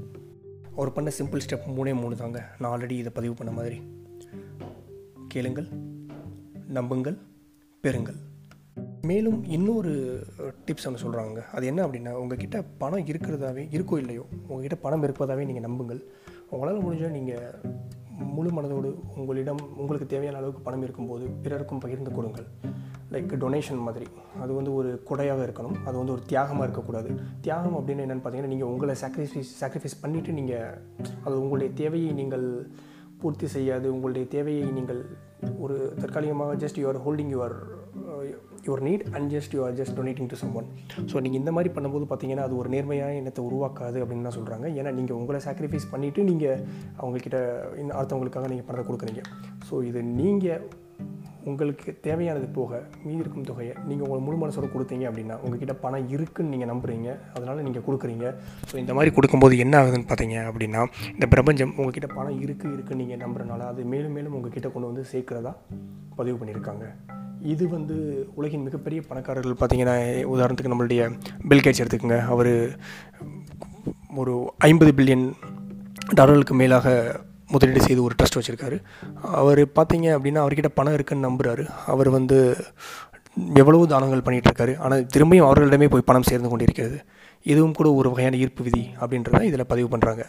அவர் 0.75 0.91
பண்ண 0.91 1.11
சிம்பிள் 1.17 1.39
ஸ்டெப் 1.45 1.67
மூணே 1.77 1.93
மூணு 2.01 2.15
தாங்க. 2.15 2.39
நான் 2.59 2.79
ஆல்ரெடி 2.79 2.95
இதை 3.01 3.11
பதிவு 3.13 3.33
பண்ண 3.33 3.51
மாதிரி. 3.51 3.81
கேளுங்கள் 5.27 5.67
நம்புங்கள் 6.67 7.17
பெறுங்கள். 7.83 8.19
மேலும் 9.01 9.43
இன்னொரு 9.43 9.91
டிப்ஸ் 10.65 10.87
ஒன்று 10.87 11.03
சொல்கிறாங்க 11.03 11.41
அது 11.55 11.65
என்ன 11.65 11.87
அப்படின்னா 11.87 12.11
உங்ககிட்ட 12.11 12.61
பணம் 12.77 13.05
இருக்கிறதாவே 13.05 13.63
இருக்கோ 13.77 13.97
இல்லையோ 13.97 14.25
உங்ககிட்ட 14.47 14.75
பணம் 14.75 15.03
இருப்பதாகவே 15.03 15.45
நீங்கள் 15.45 15.65
நம்புங்கள். 15.67 16.01
உங்களால் 16.49 16.83
முடிஞ்சால் 16.83 17.15
நீங்கள் 17.17 17.53
முழு 18.35 18.49
மனதோடு 18.51 18.89
உங்களிடம் 19.15 19.61
உங்களுக்கு 19.77 20.07
தேவையான 20.07 20.37
அளவுக்கு 20.37 20.61
பணம் 20.61 20.83
இருக்கும்போது 20.83 21.27
பிறருக்கும் 21.27 21.79
பகிர்ந்து 21.79 22.11
கொடுங்கள். 22.11 22.47
லைக் 23.13 23.33
டொனேஷன் 23.43 23.81
மாதிரி. 23.87 24.07
அது 24.43 24.51
வந்து 24.59 24.71
ஒரு 24.79 24.89
கொடையாக 25.09 25.41
இருக்கணும். 25.47 25.77
அது 25.87 25.95
வந்து 26.01 26.15
ஒரு 26.15 26.23
தியாகமாக 26.31 26.67
இருக்கக்கூடாது. 26.67 27.11
தியாகம் 27.45 27.77
அப்படின்னு 27.79 28.03
என்னென்னு 28.05 28.23
பார்த்தீங்கன்னா 28.25 28.53
நீங்கள் 28.55 28.71
உங்களை 28.73 28.95
சாக்ரிஃபைஸ் 29.03 29.53
சாக்ரிஃபைஸ் 29.61 30.01
பண்ணிவிட்டு 30.03 30.37
நீங்கள் 30.39 30.75
அது 31.25 31.35
உங்களுடைய 31.43 31.71
தேவையை 31.81 32.11
நீங்கள் 32.21 32.45
பூர்த்தி 33.21 33.47
செய்யாது. 33.55 33.87
உங்களுடைய 33.95 34.25
தேவையை 34.35 34.65
நீங்கள் 34.77 35.01
ஒரு 35.63 35.75
தற்காலிகமாக 36.01 36.55
just 36.63 36.79
you're 36.81 37.03
holding 37.05 37.33
your 37.35 37.57
your 38.67 38.83
need 38.87 39.03
and 39.15 39.27
just 39.33 39.53
you 39.55 39.59
are 39.65 39.75
just 39.79 39.95
donating 39.97 40.29
to 40.31 40.37
someone 40.59 40.67
so 41.11 41.15
நீங்கள் 41.25 41.39
இந்த 41.41 41.51
மாதிரி 41.55 41.69
பண்ணும்போது 41.75 42.05
பார்த்தீங்கன்னா 42.11 42.45
அது 42.47 42.55
ஒரு 42.61 42.69
நேர்மையான 42.75 43.17
எண்ணத்தை 43.19 43.41
உருவாக்காது 43.49 43.97
அப்படின்னு 44.03 44.27
தான் 44.27 44.37
சொல்கிறாங்க 44.37 44.65
ஏன்னா 44.79 44.91
நீங்கள் 44.99 45.17
உங்களை 45.19 45.39
சாக்ரிஃபைஸ் 45.47 45.91
பண்ணிவிட்டு 45.91 46.23
நீங்கள் 46.29 46.63
அவங்கக்கிட்ட 47.01 47.39
இன்னும் 47.81 47.97
அடுத்தவங்களுக்காக 47.99 48.49
நீங்கள் 48.53 48.67
பணத்தை 48.69 48.85
கொடுக்குறீங்க. 48.89 49.23
ஸோ 49.69 49.83
இது 49.89 50.01
நீங்கள் 50.21 50.63
உங்களுக்கு 51.49 51.89
தேவையானது 52.05 52.47
போக 52.57 52.71
மீதி 53.03 53.19
இருக்கும் 53.23 53.47
தொகையை 53.49 53.73
நீங்கள் 53.87 54.05
உங்கள் 54.07 54.23
முழு 54.27 54.37
மனசோட 54.41 54.67
கொடுத்தீங்க 54.71 55.05
அப்படின்னா 55.09 55.35
உங்ககிட்ட 55.43 55.73
பணம் 55.83 56.07
இருக்குன்னு 56.15 56.53
நீங்கள் 56.53 56.71
நம்புறீங்க. 56.71 57.09
அதனால் 57.35 57.61
நீங்கள் 57.67 57.85
கொடுக்குறீங்க. 57.87 58.25
ஸோ 58.69 58.75
இந்த 58.83 58.93
மாதிரி 58.97 59.11
கொடுக்கும்போது 59.15 59.57
என்ன 59.65 59.75
ஆகுதுன்னு 59.81 60.07
பார்த்தீங்க 60.11 60.37
அப்படின்னா 60.51 60.81
இந்த 61.15 61.27
பிரபஞ்சம் 61.33 61.73
உங்ககிட்ட 61.77 62.07
பணம் 62.17 62.39
இருக்குது 62.45 62.73
இருக்குன்னு 62.77 63.03
நீங்கள் 63.03 63.21
நம்புறனால 63.25 63.67
அது 63.73 63.83
மேலும் 63.93 64.15
மேலும் 64.17 64.37
உங்ககிட்ட 64.39 64.69
கொண்டு 64.69 64.89
வந்து 64.91 65.05
சேர்க்குறதா 65.13 65.53
பதிவு 66.19 66.37
பண்ணியிருக்காங்க. 66.39 66.87
இது 67.53 67.63
வந்து 67.75 67.95
உலகின் 68.39 68.65
மிகப்பெரிய 68.67 69.01
பணக்காரர்கள் 69.09 69.59
பார்த்தீங்கன்னா 69.61 69.95
உதாரணத்துக்கு 70.33 70.73
நம்மளுடைய 70.73 71.01
பில்கேட்ஸ் 71.49 71.83
எடுத்துக்கோங்க. 71.83 72.19
அவர் 72.33 72.51
ஒரு 74.23 74.35
ஐம்பது 74.69 74.93
பில்லியன் 74.99 75.27
டாலர்களுக்கு 76.17 76.55
மேலாக 76.63 76.87
முதலீடு 77.55 77.85
செய்து 77.87 78.05
ஒரு 78.07 78.15
ட்ரஸ்ட் 78.19 78.39
வச்சுருக்காரு. 78.39 78.77
அவர் 79.41 79.61
பார்த்தீங்க 79.79 80.07
அப்படின்னா 80.17 80.43
அவர்கிட்ட 80.45 80.71
பணம் 80.79 80.97
இருக்குன்னு 80.97 81.27
நம்புகிறாரு 81.27 81.65
அவர் 81.93 82.09
வந்து 82.17 82.39
எவ்வளவோ 83.61 83.85
தானங்கள் 83.93 84.25
பண்ணிகிட்ருக்காரு 84.25 84.73
ஆனால் 84.85 85.05
திரும்பியும் 85.13 85.47
அவர்களிடமே 85.47 85.87
போய் 85.93 86.09
பணம் 86.09 86.29
சேர்ந்து 86.31 86.51
கொண்டிருக்கிறது. 86.51 86.97
இதுவும் 87.51 87.77
கூட 87.79 87.87
ஒரு 87.99 88.09
வகையான 88.13 88.37
ஈர்ப்பு 88.43 88.65
விதி 88.67 88.83
அப்படின்றத 89.01 89.43
இதில் 89.51 89.71
பதிவு 89.73 89.89
பண்ணுறாங்க 89.93 90.25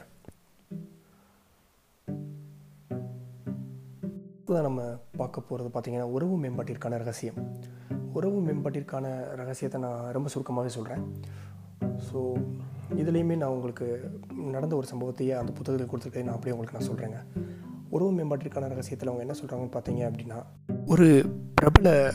தான் 4.48 4.66
நம்ம 4.66 4.82
பார்க்க 5.20 5.48
போகிறது 5.48 5.68
பார்த்திங்கன்னா 5.72 6.08
உறவு 6.16 6.34
மேம்பாட்டிற்கான 6.42 6.98
ரகசியம். 7.02 7.38
உறவு 8.18 8.38
மேம்பாட்டிற்கான 8.46 9.06
ரகசியத்தை 9.40 9.78
நான் 9.84 10.12
ரொம்ப 10.16 10.28
சுருக்கமாகவே 10.32 10.70
சொல்கிறேன் 10.76 11.02
ஸோ 11.80 12.18
இதுலேயுமே 12.96 13.36
நான் 13.36 13.48
உங்களுக்கு 13.48 13.86
நடந்த 14.36 14.76
ஒரு 14.76 14.86
சம்பவத்தையே 14.92 15.34
அந்த 15.38 15.52
புத்தகத்தில் 15.52 15.90
கொடுத்துருக்கதை 15.90 16.24
நான் 16.24 16.34
அப்படியே 16.34 16.56
உங்களுக்கு 16.56 16.78
நான் 16.78 16.88
சொல்கிறேங்க 16.90 17.20
உறவு 17.88 18.12
மேம்பாட்டிற்கான 18.12 18.68
ரகசியத்தில் 18.68 19.10
அவங்க 19.10 19.24
என்ன 19.26 19.36
சொல்கிறாங்கன்னு 19.40 19.76
பார்த்தீங்க 19.76 20.02
அப்படின்னா 20.10 20.38
ஒரு 20.86 21.06
பிரபல 21.54 22.12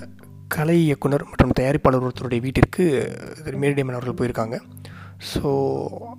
கலை 0.47 0.83
இயக்குனர் 0.83 1.23
மற்றும் 1.23 1.53
தயாரிப்பாளர் 1.59 2.05
ஒருத்தருடைய 2.07 2.39
வீட்டிற்கு 2.41 2.83
மேரிடேமன் 3.61 3.97
அவர்கள் 3.97 4.17
போயிருக்காங்க. 4.19 4.61
ஸோ 5.33 5.49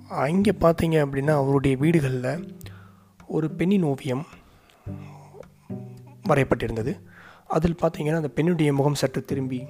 அங்கே 0.07 0.51
பார்த்தீங்க 0.51 0.97
அப்படின்னா 1.05 1.33
அவருடைய 1.41 1.77
வீடுகளில் 1.77 2.47
ஒரு 3.27 3.51
பெண்ணின் 3.51 3.83
ஓவியம் 3.83 4.25
வரையப்பட்டிருந்தது. 6.29 6.93
அதில் 7.47 7.79
பார்த்தீங்கன்னா 7.81 8.15
அந்த 8.15 8.27
பெண்ணுடைய 8.27 8.73
முகம் 8.73 8.99
சற்று 9.01 9.25
திரும்பி 9.25 9.67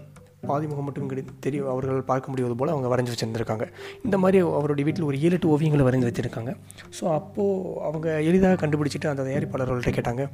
பாதி 0.49 0.65
முகம் 0.69 0.85
மட்டும் 0.87 1.09
கிடை 1.11 1.21
தெரியும் 1.45 1.69
அவர்கள் 1.73 1.99
பார்க்க 2.09 2.31
முடிவது 2.31 2.55
போல் 2.59 2.71
அவங்க 2.73 2.87
வரைஞ்சி 2.93 3.11
வச்சுருந்துருக்காங்க. 3.13 3.65
இந்த 4.05 4.17
மாதிரி 4.23 4.39
அவருடைய 4.57 4.85
வீட்டில் 4.87 5.07
ஒரு 5.09 5.17
ஏழு 5.25 5.35
எட்டு 5.37 5.51
ஓவியங்களை 5.53 5.85
வரைஞ்சி 5.87 6.07
வச்சுருக்காங்க. 6.09 6.51
ஸோ 6.97 7.03
அப்போது 7.17 7.75
அவங்க 7.89 8.07
எளிதாக 8.29 8.59
கண்டுபிடிச்சிட்டு 8.63 9.11
அந்த 9.11 9.25
தயாரிப்பாளர்கள்ட்ட 9.29 9.93
கேட்டாங்க 9.99 10.25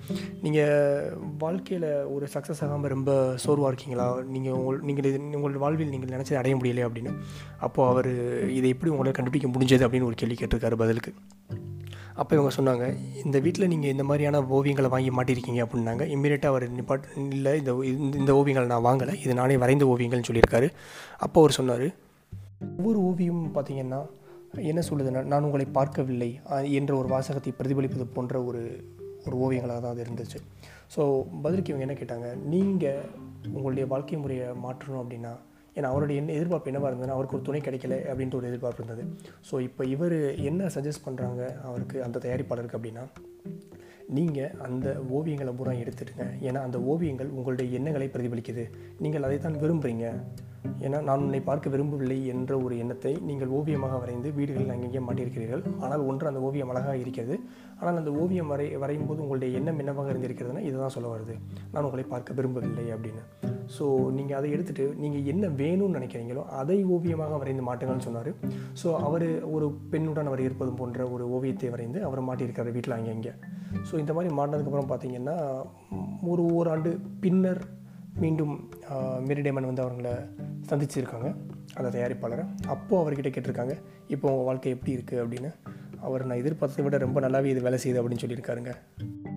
நீங்கள் 0.45 1.13
வாழ்க்கையில் 1.43 1.89
ஒரு 2.15 2.27
சக்ஸஸ் 2.33 2.63
ஆகாமல் 2.67 2.93
ரொம்ப 2.95 3.11
சோர்வாக 3.45 3.71
இருக்கீங்களா? 3.71 4.07
நீங்கள் 4.35 4.57
உங்கள் 4.59 4.81
நீங்கள் 4.89 5.09
இது 5.11 5.21
உங்களோட 5.39 5.63
வாழ்வில் 5.65 5.93
நீங்கள் 5.95 6.13
நினச்சதை 6.15 6.39
அடைய 6.41 6.55
முடியலையே? 6.61 6.87
அப்படின்னு. 6.89 7.13
அப்போது 7.67 7.89
அவர் 7.91 8.11
இதை 8.59 8.69
எப்படி 8.75 8.91
உங்களால் 8.95 9.17
கண்டுபிடிக்க 9.19 9.49
முடிஞ்சது 9.55 9.85
அப்படின்னு 9.87 10.09
ஒரு 10.11 10.19
கேள்வி 10.23 10.37
கேட்டிருக்காரு 10.41 10.81
பதிலுக்கு. 10.83 11.13
அப்போ 12.21 12.33
இவங்க 12.37 12.51
சொன்னாங்க 12.57 12.85
இந்த 13.23 13.37
வீட்டில் 13.45 13.69
நீங்கள் 13.73 13.91
இந்த 13.95 14.03
மாதிரியான 14.09 14.41
ஓவியங்களை 14.57 14.89
வாங்கி 14.93 15.11
மாட்டியிருக்கீங்க 15.17 15.61
அப்படின்னாங்க. 15.65 16.03
இம்மீடியட்டாக 16.15 16.53
அவர் 16.53 16.65
நிப்பாட் 16.77 17.05
இல்லை 17.35 17.53
இந்த 17.61 17.73
இந்த 18.21 18.31
ஓவியங்களை 18.39 18.67
நான் 18.73 18.85
வாங்கலை. 18.89 19.15
இது 19.23 19.33
நானே 19.41 19.57
வரைந்த 19.63 19.85
ஓவியங்கள்னு 19.93 20.29
சொல்லியிருக்காரு. 20.29 20.69
அப்போ 21.25 21.37
அவர் 21.43 21.57
சொன்னார் 21.59 21.87
ஒவ்வொரு 22.67 22.99
ஓவியமும் 23.09 23.53
பார்த்தீங்கன்னா 23.57 24.01
என்ன 24.69 24.81
சொல்லுதுன்னா 24.89 25.21
நான் 25.31 25.45
உங்களை 25.47 25.65
பார்க்கவில்லை 25.77 26.29
என்ற 26.79 26.91
ஒரு 27.01 27.07
வாசகத்தை 27.15 27.51
பிரதிபலிப்பது 27.59 28.05
போன்ற 28.15 28.35
ஒரு 28.49 28.61
ஒரு 29.27 29.35
ஓவியங்களாக 29.45 29.79
தான் 29.83 29.93
அது 29.93 30.03
இருந்துச்சு. 30.05 30.39
ஸோ 30.93 31.01
பதிலுக்கு 31.43 31.71
இவங்க 31.71 31.85
என்ன 31.87 31.97
கேட்டாங்க 31.99 32.27
நீங்கள் 32.53 33.03
உங்களுடைய 33.55 33.85
வாழ்க்கை 33.93 34.17
முறையை 34.23 34.47
மாற்றணும் 34.65 35.01
அப்படின்னா 35.03 35.33
ஏன்னா 35.77 35.89
அவருடைய 35.93 36.21
என்ன 36.21 36.35
எதிர்பார்ப்பு 36.39 36.71
என்னவாக 36.71 36.91
இருந்ததுன்னா 36.91 37.17
அவருக்கு 37.17 37.37
ஒரு 37.37 37.47
துணை 37.49 37.61
கிடைக்கல 37.67 37.97
அப்படின்ற 38.11 38.35
ஒரு 38.39 38.49
எதிர்பார்ப்பு 38.51 38.81
இருந்தது. 38.83 39.05
ஸோ 39.49 39.55
இப்போ 39.67 39.85
இவர் 39.95 40.19
என்ன 40.49 40.69
சஜஸ்ட் 40.77 41.05
பண்ணுறாங்க 41.07 41.41
அவருக்கு 41.69 41.97
அந்த 42.07 42.21
தயாரிப்பாளருக்கு 42.25 42.79
அப்படின்னா 42.79 43.05
நீங்கள் 44.17 44.53
அந்த 44.65 44.87
ஓவியங்களை 45.17 45.51
பூரா 45.57 45.73
எடுத்துடுங்க. 45.81 46.23
ஏன்னா 46.47 46.59
அந்த 46.67 46.77
ஓவியங்கள் 46.91 47.33
உங்களுடைய 47.39 47.67
எண்ணங்களை 47.77 48.07
பிரதிபலிக்குது. 48.13 48.63
நீங்கள் 49.03 49.25
அதை 49.27 49.37
தான் 49.43 49.59
விரும்புகிறீங்க 49.63 50.05
ஏன்னா 50.85 50.97
நான் 51.07 51.23
உன்னை 51.25 51.41
பார்க்க 51.49 51.73
விரும்பவில்லை 51.73 52.17
என்ற 52.33 52.53
ஒரு 52.65 52.73
எண்ணத்தை 52.83 53.13
நீங்கள் 53.29 53.53
ஓவியமாக 53.57 53.99
வரைந்து 54.01 54.29
வீடுகளில் 54.37 54.73
அங்கங்கே 54.75 55.03
மாட்டியிருக்கிறீர்கள். 55.07 55.63
ஆனால் 55.83 56.05
ஒன்று 56.09 56.29
அந்த 56.31 56.41
ஓவியம் 56.47 56.71
அழகாக 56.73 56.97
இருக்கிறது. 57.03 57.37
ஆனால் 57.79 58.01
அந்த 58.01 58.13
ஓவியம் 58.23 58.51
வரை 58.53 58.67
வரையும் 58.83 59.07
போது 59.11 59.23
உங்களுடைய 59.25 59.59
எண்ணம் 59.59 59.79
என்னவாக 59.83 60.13
இருந்திருக்கிறதுனா 60.13 60.65
இதுதான் 60.69 60.95
சொல்ல 60.97 61.13
வருது. 61.15 61.37
நான் 61.75 61.87
உங்களை 61.89 62.05
பார்க்க 62.15 62.39
விரும்பவில்லை 62.39 62.87
அப்படின்னு. 62.97 63.23
ஸோ 63.75 63.85
நீங்கள் 64.17 64.37
அதை 64.37 64.47
எடுத்துகிட்டு 64.55 64.85
நீங்கள் 65.01 65.25
என்ன 65.31 65.45
வேணும்னு 65.61 65.97
நினைக்கிறீங்களோ 65.97 66.43
அதை 66.59 66.77
ஓவியமாக 66.95 67.37
வரைந்து 67.41 67.63
மாட்டுங்கள்னு 67.67 68.05
சொன்னார். 68.07 68.29
ஸோ 68.81 68.87
அவர் 69.07 69.27
ஒரு 69.55 69.67
பெண்ணுடன் 69.91 70.29
அவர் 70.31 70.45
இருப்பது 70.47 70.71
போன்ற 70.79 71.07
ஒரு 71.15 71.25
ஓவியத்தை 71.37 71.69
வரைந்து 71.75 71.99
அவர் 72.07 72.27
மாட்டியிருக்காரு 72.29 72.75
வீட்டில் 72.77 72.97
அங்கே 72.97 73.13
இங்கே. 73.17 73.33
ஸோ 73.89 73.95
இந்த 74.03 74.13
மாதிரி 74.17 74.31
மாட்டினதுக்கப்புறம் 74.39 74.91
பார்த்தீங்கன்னா 74.93 75.37
ஒரு 76.33 76.45
ஓராண்டு 76.59 76.93
பின்னர் 77.25 77.61
மீண்டும் 78.23 78.53
மெரிடேமன் 79.29 79.69
வந்து 79.69 79.83
அவங்கள 79.85 80.09
சந்திச்சிருக்காங்க. 80.69 81.29
அந்த 81.77 81.89
தயாரிப்பாளரை. 81.95 82.45
அப்போது 82.73 83.01
அவர்கிட்ட 83.01 83.29
கேட்டிருக்காங்க 83.35 83.75
இப்போ 84.15 84.25
உங்கள் 84.31 84.47
வாழ்க்கை 84.49 84.71
எப்படி 84.75 84.95
இருக்குது 84.97 85.21
அப்படின்னு. 85.23 85.51
அவர் 86.07 86.27
நான் 86.29 86.41
எதிர்பார்த்ததை 86.43 86.83
விட 86.85 86.97
ரொம்ப 87.05 87.19
நல்லாவே 87.25 87.51
இது 87.53 87.61
வேலை 87.67 87.79
செய்யுது 87.83 88.01
அப்படின்னு 88.01 88.23
சொல்லியிருக்காருங்க. 88.23 88.73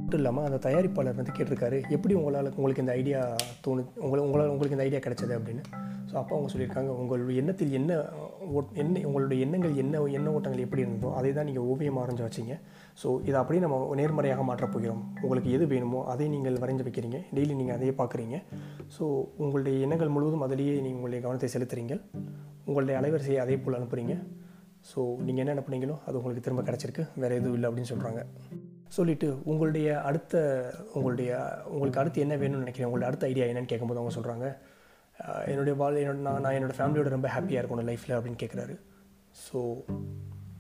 மட்டும் 0.02 0.21
இல்லாமல் 0.21 0.47
அந்த 0.49 0.59
தயாரிப்பாளர் 0.64 1.19
வந்து 1.19 1.35
கேட்டிருக்காரு 1.37 1.76
எப்படி 1.97 2.14
உங்களால் 2.19 2.49
உங்களுக்கு 2.59 2.85
இந்த 2.85 2.95
ஐடியா 3.00 3.21
தோணு 3.64 3.83
உங்களை 4.04 4.21
உங்களால் 4.26 4.52
உங்களுக்கு 4.54 4.76
இந்த 4.76 4.87
ஐடியா 4.88 5.00
கிடைச்சது? 5.04 5.35
அப்படின்னு. 5.38 5.62
ஸோ 6.09 6.14
அப்போ 6.21 6.33
அவங்க 6.37 6.49
சொல்லியிருக்காங்க 6.52 6.90
உங்களுடைய 7.00 7.40
எண்ணத்தில் 7.42 7.71
என்ன 7.78 7.92
ஓட் 8.57 8.73
என்ன 8.83 9.04
உங்களுடைய 9.09 9.45
எண்ணங்கள் 9.45 9.75
என்ன 9.83 10.02
எண்ண 10.19 10.28
ஓட்டங்கள் 10.37 10.64
எப்படி 10.64 10.83
இருந்ததோ 10.85 11.11
அதை 11.19 11.31
தான் 11.38 11.49
நீங்கள் 11.49 11.66
ஓவியம் 11.73 12.00
வரைஞ்சி 12.00 12.25
வச்சிங்க. 12.26 12.54
ஸோ 13.02 13.09
இதை 13.28 13.37
அப்படியே 13.40 13.62
நம்ம 13.64 13.78
நேர்மறையாக 14.00 14.42
மாற்றப் 14.49 14.75
போகிறோம். 14.75 15.02
உங்களுக்கு 15.25 15.50
எது 15.57 15.66
வேணுமோ 15.73 16.00
அதை 16.14 16.26
நீங்கள் 16.35 16.61
வரைஞ்சி 16.64 16.87
வைக்கிறீங்க. 16.88 17.21
டெய்லி 17.37 17.57
நீங்கள் 17.61 17.76
அதையே 17.78 17.95
பார்க்குறீங்க. 18.02 18.38
ஸோ 18.97 19.04
உங்களுடைய 19.45 19.76
எண்ணங்கள் 19.87 20.14
முழுவதும் 20.16 20.47
அதிலேயே 20.49 20.75
நீங்கள் 20.87 21.00
உங்களுடைய 21.00 21.23
கவனத்தை 21.26 21.50
செலுத்துறீங்க. 21.54 21.97
உங்களுடைய 22.69 22.97
அலைவரிசையை 23.00 23.40
அதே 23.47 23.57
போல் 23.62 23.78
அனுப்புகிறீங்க 23.81 24.16
ஸோ 24.90 25.00
நீங்கள் 25.26 25.42
என்ன 25.44 25.62
பண்ணீங்களோ 25.66 25.96
அது 26.06 26.18
உங்களுக்கு 26.18 26.44
திரும்ப 26.46 26.62
கிடச்சிருக்கு. 26.68 27.04
வேறு 27.22 27.38
எதுவும் 27.40 27.56
இல்லை 27.56 27.68
அப்படின்னு 27.70 27.90
சொல்கிறாங்க 27.92 28.22
சொல்லிவிட்டு 28.96 29.28
உங்களுடைய 29.44 29.88
அடுத்த 30.08 30.34
உங்களுடைய 30.92 31.30
உங்களுக்கு 31.68 32.00
அடுத்து 32.00 32.24
என்ன 32.24 32.34
வேணும்னு 32.36 32.64
நினைக்கிறேன் 32.64 32.88
உங்களுடைய 32.90 33.10
அடுத்த 33.10 33.26
ஐடியா 33.26 33.46
என்னன்னு 33.50 33.70
கேட்கும்போது 33.72 34.00
அவங்க 34.00 34.14
சொல்கிறாங்க 34.18 34.46
என்னுடைய 35.50 35.74
வாழ் 35.80 36.00
என்னோட 36.02 36.20
நான் 36.26 36.40
நான் 36.40 36.56
என்னோடய 36.58 36.78
ஃபேமிலியோட 36.78 37.08
ரொம்ப 37.16 37.28
ஹாப்பியாக 37.28 37.60
இருக்கணும் 37.62 37.88
லைஃப்பில் 37.90 38.16
அப்படின்னு 38.18 38.42
கேட்குறாரு 38.42 38.74
ஸோ 39.44 39.58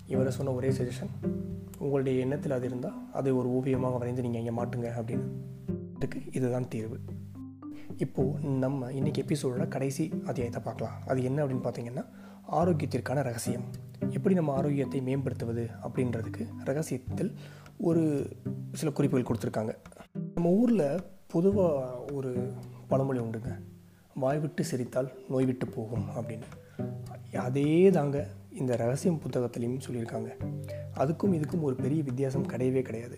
இவரை 0.06 0.32
சொன்ன 0.32 0.52
ஒரே 0.52 0.70
சஜஷன் 0.70 1.12
உங்களுடைய 1.78 2.20
எண்ணத்தில் 2.24 2.56
அது 2.56 2.66
இருந்தால் 2.66 2.98
அதை 3.12 3.32
ஒரு 3.32 3.48
ஓவியமாக 3.48 3.98
வரைந்து 3.98 4.22
நீங்கள் 4.22 4.42
இங்கே 4.42 4.54
மாட்டுங்க 4.62 4.88
அப்படின்னு. 5.00 5.26
இதுதான் 6.30 6.68
தீர்வு. 6.68 6.98
இப்போது 7.96 8.48
நம்ம 8.64 8.90
இன்றைக்கி 8.92 9.20
எபிசோடோட 9.24 9.68
கடைசி 9.68 10.04
அத்தியாயத்தை 10.26 10.62
பார்க்கலாம். 10.64 10.96
அது 11.06 11.22
என்ன 11.22 11.46
அப்படின்னு 11.46 11.66
பார்த்தீங்கன்னா 11.66 12.04
ஆரோக்கியத்திற்கான 12.52 13.22
ரகசியம். 13.22 13.64
எப்படி 14.10 14.34
நம்ம 14.34 14.54
ஆரோக்கியத்தை 14.54 15.00
மேம்படுத்துவது 15.00 15.68
அப்படின்றதுக்கு 15.82 16.46
ரகசியத்தில் 16.64 17.34
ஒரு 17.78 18.28
சில 18.72 18.92
குறிப்புகள் 18.92 19.28
கொடுத்துருக்காங்க. 19.30 19.74
நம்ம 20.34 20.50
ஊரில் 20.50 21.02
பொதுவாக 21.26 22.04
ஒரு 22.12 22.52
பழமொழி 22.88 23.18
உண்டுங்க. 23.18 23.58
வாய் 24.14 24.38
விட்டு 24.38 24.64
சிரித்தால் 24.64 25.12
நோய் 25.28 25.44
விட்டு 25.44 25.66
போகும் 25.66 26.04
அப்படின்னு. 26.16 27.36
அதே 27.36 27.90
தாங்க 27.90 28.28
இந்த 28.52 28.76
ரகசியம் 28.76 29.20
புத்தகத்துலேயும் 29.26 29.80
சொல்லியிருக்காங்க. 29.88 30.30
அதுக்கும் 30.96 31.40
இதுக்கும் 31.40 31.60
ஒரு 31.60 31.74
பெரிய 31.74 32.02
வித்தியாசம் 32.02 32.46
கிடையவே 32.46 32.82
கிடையாது. 32.82 33.16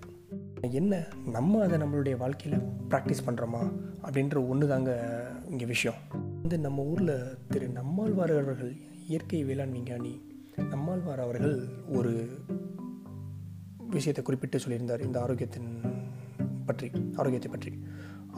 என்ன 0.70 1.04
நம்ம 1.26 1.62
அதை 1.62 1.78
நம்மளுடைய 1.78 2.16
வாழ்க்கையில் 2.16 2.60
ப்ராக்டிஸ் 2.90 3.24
பண்ணுறோமா 3.26 3.72
அப்படின்ற 4.04 4.48
ஒன்று 4.48 4.68
தாங்க 4.68 4.92
இங்கே 5.50 5.64
விஷயம். 5.64 5.98
வந்து 6.40 6.58
நம்ம 6.58 6.82
ஊரில் 6.82 7.36
திரு 7.48 7.68
நம்மாழ்வார்கள் 7.68 8.76
இயற்கை 9.08 9.40
வேளாண் 9.44 9.72
விஞ்ஞானி 9.72 10.12
நம்மாழ்வார் 10.70 11.22
அவர்கள் 11.24 11.56
ஒரு 11.88 12.12
விஷயத்தை 13.94 14.22
குறிப்பிட்டு 14.24 14.58
சொல்லியிருந்தார் 14.58 15.04
இந்த 15.06 15.18
ஆரோக்கியத்தின் 15.24 15.70
பற்றி 16.66 16.86
ஆரோக்கியத்தை 17.16 17.50
பற்றி. 17.50 17.70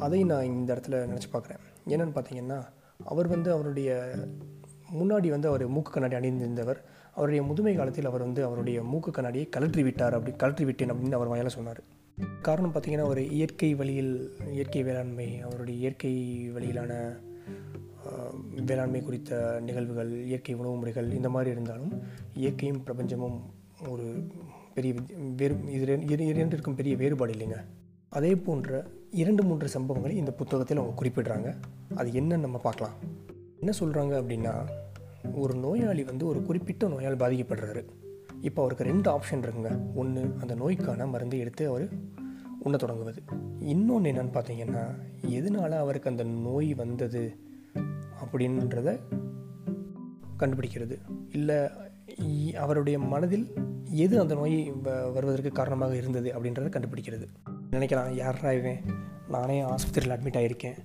அதை 0.05 0.21
நான் 0.25 0.53
இந்த 0.55 0.69
இடத்துல 0.75 1.01
நினச்சி 1.11 1.29
பார்க்குறேன். 1.33 1.63
என்னென்னு 1.89 2.17
பார்த்தீங்கன்னா 2.17 2.59
அவர் 3.05 3.29
வந்து 3.29 3.49
அவருடைய 3.53 3.91
முன்னாடி 4.93 5.29
வந்து 5.29 5.49
அவர் 5.49 5.65
மூக்கு 5.69 5.93
கண்ணாடி 5.93 6.17
அணிந்திருந்தவர். 6.17 6.81
அவருடைய 7.15 7.43
முதுமை 7.43 7.75
காலத்தில் 7.77 8.11
அவர் 8.11 8.21
வந்து 8.21 8.45
அவருடைய 8.45 8.79
மூக்கு 8.83 9.11
கண்ணாடியை 9.11 9.47
கலற்றி 9.57 9.83
விட்டார் 9.83 10.17
அப்படி 10.19 10.35
கலற்றி 10.37 10.65
விட்டேன் 10.65 10.93
அப்படின்னு 10.93 11.19
அவர் 11.19 11.33
வாயால் 11.33 11.57
சொன்னார். 11.59 11.81
காரணம் 12.43 12.75
பார்த்திங்கன்னா 12.75 13.09
ஒரு 13.13 13.23
இயற்கை 13.31 13.71
வழியில் 13.75 14.13
இயற்கை 14.53 14.83
வேளாண்மை 14.83 15.29
அவருடைய 15.41 15.77
இயற்கை 15.81 16.15
வழியிலான 16.51 16.93
வேளாண்மை 18.67 19.03
குறித்த 19.03 19.59
நிகழ்வுகள் 19.63 20.25
இயற்கை 20.25 20.55
உணவு 20.55 20.77
முறைகள் 20.77 21.13
இந்த 21.13 21.29
மாதிரி 21.29 21.51
இருந்தாலும் 21.51 22.03
இயற்கையும் 22.35 22.83
பிரபஞ்சமும் 22.87 23.41
ஒரு 23.89 24.27
பெரிய 24.75 24.95
வேறு 25.37 25.57
இது 26.09 26.27
இரண்டிற்கும் 26.27 26.75
பெரிய 26.75 26.97
வேறுபாடு 26.97 27.33
இல்லைங்க. 27.33 27.65
அதே 28.09 28.37
போன்ற 28.37 28.87
இரண்டு 29.11 29.43
மூன்று 29.43 29.81
சம்பவங்களை 29.81 30.11
இந்த 30.11 30.33
புத்தகத்தில் 30.33 30.79
அவங்க 30.79 31.03
குறிப்பிடுறாங்க. 31.03 31.55
அது 31.95 32.11
என்னன்னு 32.11 32.39
நம்ம 32.39 32.59
பார்க்கலாம். 32.59 32.95
என்ன 33.61 33.73
சொல்கிறாங்க 33.81 34.15
அப்படின்னா 34.23 34.69
ஒரு 35.35 35.55
நோயாளி 35.55 36.05
வந்து 36.05 36.27
ஒரு 36.27 36.43
குறிப்பிட்ட 36.43 36.89
நோயால் 36.89 37.17
பாதிக்கப்படுறாரு. 37.17 37.85
இப்போ 38.41 38.63
அவருக்கு 38.63 38.85
ரெண்டு 38.85 39.11
ஆப்ஷன் 39.11 39.45
இருக்குங்க. 39.45 39.95
ஒன்று 39.95 40.35
அந்த 40.41 40.55
நோய்க்கான 40.55 41.07
மருந்து 41.07 41.39
எடுத்து 41.39 41.69
அவர் 41.69 41.89
உண்ண 42.59 42.77
தொடங்குவது. 42.77 43.23
இன்னொன்று 43.61 44.13
என்னென்னு 44.13 44.35
பார்த்தீங்கன்னா 44.35 44.85
எதனால் 45.27 45.73
அவருக்கு 45.73 46.11
அந்த 46.11 46.25
நோய் 46.25 46.75
வந்தது? 46.75 47.37
அப்படின்றத 48.25 48.99
கண்டுபிடிக்கிறது. 50.41 50.97
இல்லை 51.33 51.59
அவருடைய 52.65 52.97
மனதில் 53.13 53.47
எது 54.05 54.15
அந்த 54.21 54.35
நோய் 54.41 54.59
வருவதற்கு 55.17 55.51
காரணமாக 55.53 55.97
இருந்தது 55.97 56.29
அப்படின்றத 56.37 56.69
கண்டுபிடிக்கிறது. 56.77 57.27
நினைக்கலாம் 57.73 58.11
யாரா 58.23 58.53
இவன்? 58.53 58.81
நானே 59.35 59.57
ஆஸ்பத்திரியில் 59.63 60.15
அட்மிட் 60.17 60.39
ஆகியிருக்கேன் 60.41 60.77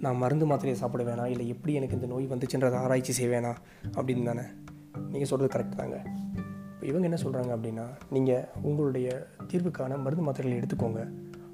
நான் 0.00 0.16
மருந்து 0.16 0.46
மாத்திரையை 0.46 0.76
சாப்பிட 0.80 1.02
வேணாம் 1.04 1.32
இல்லை 1.34 1.48
எப்படி 1.48 1.74
எனக்கு 1.78 1.94
இந்த 1.94 2.06
நோய் 2.06 2.26
வந்துச்சுன்றதை 2.32 2.78
ஆராய்ச்சி 2.84 3.12
செய்வேனா 3.20 3.52
அப்படின்னு 3.98 4.28
தானே? 4.30 4.44
நீங்கள் 5.10 5.30
சொல்கிறது 5.30 5.52
கரெக்ட் 5.54 5.78
தாங்க. 5.80 5.96
இப்போ 6.72 6.86
இவங்க 6.90 7.06
என்ன 7.08 7.18
சொல்கிறாங்க 7.24 7.52
அப்படின்னா 7.56 7.86
நீங்கள் 8.10 8.44
உங்களுடைய 8.62 9.08
தீர்வுக்கான 9.52 9.98
மருந்து 10.02 10.26
மாத்திரைகளை 10.26 10.58
எடுத்துக்கோங்க. 10.60 11.02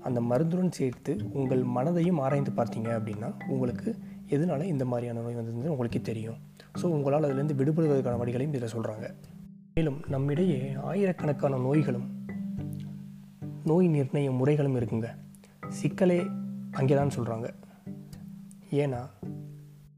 அந்த 0.09 0.21
மருந்துடன் 0.21 0.77
சேர்த்து 0.79 1.13
உங்கள் 1.33 1.63
மனதையும் 1.77 2.21
ஆராய்ந்து 2.21 2.53
பார்த்தீங்க 2.57 2.91
அப்படின்னா 2.99 3.29
உங்களுக்கு 3.49 3.91
எதனால 4.33 4.65
இந்த 4.65 4.85
மாதிரியான 4.85 5.21
நோய் 5.21 5.35
வந்ததுன்னு 5.35 5.69
உங்களுக்கே 5.69 6.01
தெரியும். 6.01 6.37
ஸோ 6.81 6.85
உங்களால் 6.85 7.23
அதிலேருந்து 7.23 7.55
விடுபடுவதற்கான 7.55 8.17
வழிகளையும் 8.17 8.55
இதில் 8.55 8.73
சொல்கிறாங்க 8.75 9.15
மேலும் 9.75 10.03
நம்மிடையே 10.09 10.73
ஆயிரக்கணக்கான 10.83 11.57
நோய்களும் 11.57 12.27
நோய் 13.65 13.89
நிர்ணய 13.89 14.37
முறைகளும் 14.37 14.77
இருக்குங்க. 14.77 15.17
சிக்கலே 15.69 16.27
அங்கே 16.71 16.95
தான் 16.95 17.09
சொல்கிறாங்க 17.09 17.55
ஏன்னா 18.71 19.01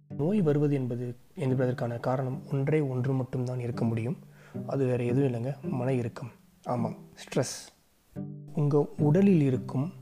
நோய் 0.09 0.43
வருவது 0.43 0.75
என்பது 0.75 1.17
என்பதற்கான 1.35 1.97
காரணம் 1.99 2.43
ஒன்றே 2.53 2.81
ஒன்று 2.81 3.13
மட்டும்தான் 3.13 3.61
இருக்க 3.61 3.85
முடியும். 3.85 4.17
அது 4.67 4.87
வேறு 4.87 5.07
எதுவும் 5.07 5.33
இல்லைங்க. 5.33 5.61
மன 5.61 5.93
இறுக்கம். 5.93 6.31
ஆமாம். 6.65 6.95
ஸ்ட்ரெஸ். 7.15 7.55
உங்கள் 8.55 8.87
உடலில் 8.99 9.41
இருக்கும் 9.41 9.93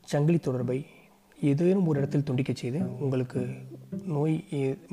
சங்கிலி 0.00 0.38
தொடர்பை 0.38 0.86
ஏதேனும் 1.50 1.86
ஒரு 1.86 1.98
இடத்தில் 1.98 2.22
துண்டிக்க 2.22 2.52
செய்து 2.52 2.80
உங்களுக்கு 3.00 3.40
நோய் 4.16 4.36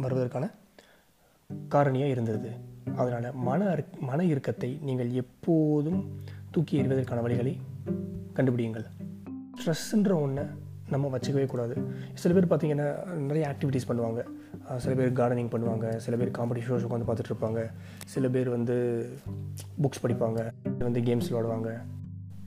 வருவதற்கான 0.01 0.45
காரணியாக 1.69 2.13
இருந்தது. 2.15 2.49
அதனால் 2.95 3.35
மன 3.47 3.83
மன 3.99 4.23
இறுக்கத்தை 4.23 4.69
நீங்கள் 4.81 5.11
எப்போதும் 5.23 5.99
தூக்கி 6.51 6.81
எறிவதற்கான 6.81 7.21
வழிகளை 7.25 7.53
கண்டுபிடியுங்கள். 8.33 8.85
ஸ்ட்ரெஸ்ன்ற 9.59 10.13
ஒன்றை 10.21 10.45
நம்ம 10.89 11.17
வச்சுக்கவே 11.17 11.45
கூடாது. 11.45 11.75
சில 12.13 12.33
பேர் 12.35 12.51
பார்த்திங்கன்னா 12.51 12.87
நிறைய 13.15 13.43
ஆக்டிவிட்டீஸ் 13.49 13.89
பண்ணுவாங்க. 13.89 14.21
சில 14.77 14.95
பேர் 14.95 15.19
கார்டனிங் 15.19 15.51
பண்ணுவாங்க. 15.53 15.95
சில 15.95 16.17
பேர் 16.17 16.35
காமெடி 16.37 16.61
ஷோஸ் 16.67 16.85
உட்காந்து 16.87 17.07
பார்த்துட்ருப்பாங்க 17.09 17.61
சில 18.05 18.29
பேர் 18.29 18.49
வந்து 18.49 18.75
புக்ஸ் 19.81 20.03
படிப்பாங்க. 20.03 20.39
வந்து 20.79 21.01
கேம்ஸ் 21.01 21.29
விளாடுவாங்க 21.29 21.71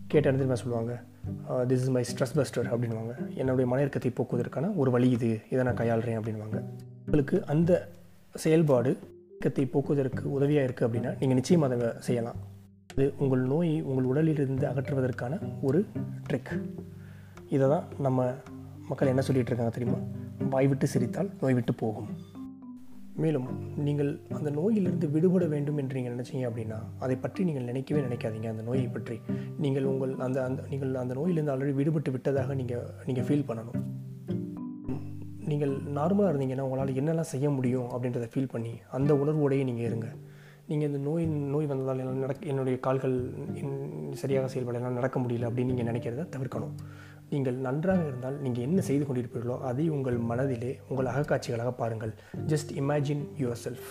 கேட்ட 0.06 0.32
இடத்துல 0.32 0.52
சொல்லுவாங்க? 0.52 0.94
This 1.70 1.82
is 1.84 1.92
my 1.96 2.02
stress 2.10 2.36
buster 2.38 2.70
அப்படின்வாங்க 2.74 3.14
என்னுடைய 3.40 3.66
மன 3.70 3.80
இறக்கத்தை 3.84 4.12
போக்குவதற்கான 4.18 4.70
ஒரு 4.82 4.90
வழி 4.96 5.08
இது. 5.16 5.30
இதை 5.52 5.64
நான் 5.68 5.80
கையாளுறேன் 5.80 6.18
அப்படின்வாங்க 6.20 6.58
உங்களுக்கு 7.06 7.38
அந்த 7.54 7.70
செயல்பாடு 8.44 8.92
இயக்கத்தை 9.30 9.64
போக்குவதற்கு 9.74 10.24
உதவியாக 10.36 10.66
இருக்குது 10.68 10.86
அப்படின்னா 10.88 11.12
நீங்கள் 11.20 11.38
நிச்சயம் 11.38 11.64
அதை 11.66 11.88
செய்யலாம். 12.08 12.40
இது 12.94 13.06
உங்கள் 13.22 13.42
நோயை 13.52 13.76
உங்கள் 13.90 14.08
உடலிலிருந்து 14.10 14.66
அகற்றுவதற்கான 14.70 15.38
ஒரு 15.68 15.78
ட்ரிக் 16.28 16.52
இதை 17.56 17.66
தான் 17.72 17.86
நம்ம 18.06 18.28
மக்கள் 18.90 19.10
என்ன 19.12 19.22
சொல்லிகிட்டு 19.28 19.52
இருக்காங்க 19.52 19.74
தெரியுமா? 19.78 19.98
வாய் 20.52 20.68
விட்டு 20.70 20.86
சிரித்தால் 20.92 21.30
நோய் 21.40 21.56
விட்டு 21.58 21.74
போகும். 21.82 22.08
மேலும் 23.24 23.48
நீங்கள் 23.86 24.10
அந்த 24.36 24.50
நோயிலிருந்து 24.58 25.06
விடுபட 25.14 25.44
வேண்டும் 25.54 25.78
என்று 25.82 25.96
நீங்கள் 25.98 26.14
நினச்சிங்க 26.16 26.44
அப்படின்னா 26.50 26.78
அதை 27.04 27.16
பற்றி 27.24 27.40
நீங்கள் 27.48 27.68
நினைக்கவே 27.70 28.00
நினைக்காதீங்க. 28.06 28.48
அந்த 28.54 28.64
நோயை 28.68 28.86
பற்றி 28.96 29.16
நீங்கள் 29.64 29.88
உங்கள் 29.92 30.14
அந்த 30.26 30.38
அந்த 30.48 30.62
நீங்கள் 30.72 30.92
அந்த 31.02 31.14
நோயிலிருந்து 31.20 31.52
ஆல்ரெடி 31.54 31.74
விடுபட்டு 31.80 32.12
விட்டதாக 32.16 32.54
நீங்கள் 32.60 32.86
நீங்கள் 33.08 33.26
ஃபீல் 33.28 33.48
பண்ணணும். 33.50 33.80
நீங்கள் 35.50 35.72
நார்மலாக 35.98 36.32
இருந்தீங்கன்னா 36.32 36.66
உங்களால் 36.66 36.98
என்னெல்லாம் 37.00 37.32
செய்ய 37.32 37.46
முடியும் 37.56 37.88
அப்படின்றத 37.94 38.28
ஃபீல் 38.34 38.52
பண்ணி 38.54 38.74
அந்த 38.98 39.12
உணர்வோடையே 39.22 39.64
நீங்கள் 39.70 39.88
இருங்க. 39.90 40.08
நீங்கள் 40.70 40.88
இந்த 40.90 41.00
நோய் 41.06 41.24
நோய் 41.54 41.70
வந்ததால் 41.70 42.00
என்னால் 42.02 42.24
நடக்க 42.24 42.50
என்னுடைய 42.52 42.76
கால்கள் 42.86 43.16
என் 43.60 43.78
சரியாக 44.20 44.50
செயல்பட 44.52 44.78
என்னால் 44.80 44.98
நடக்க 45.00 45.16
முடியல 45.22 45.48
அப்படின்னு 45.48 45.72
நீங்கள் 45.72 45.90
நினைக்கிறத 45.90 46.26
தவிர்க்கணும். 46.34 46.74
நீங்கள் 47.32 47.58
நன்றாக 47.66 48.02
இருந்தால் 48.08 48.38
நீங்கள் 48.44 48.64
என்ன 48.66 48.80
செய்து 48.88 49.04
கொண்டிருப்பீர்களோ 49.04 49.56
அதை 49.70 49.84
உங்கள் 49.96 50.18
மனதிலே 50.30 50.72
உங்கள் 50.88 51.10
அகக்காட்சிகளாக 51.12 51.70
பாருங்கள். 51.80 52.12
ஜஸ்ட் 52.50 52.72
இமேஜின் 52.80 53.22
யுவர் 53.42 53.62
செல்ஃப் 53.64 53.90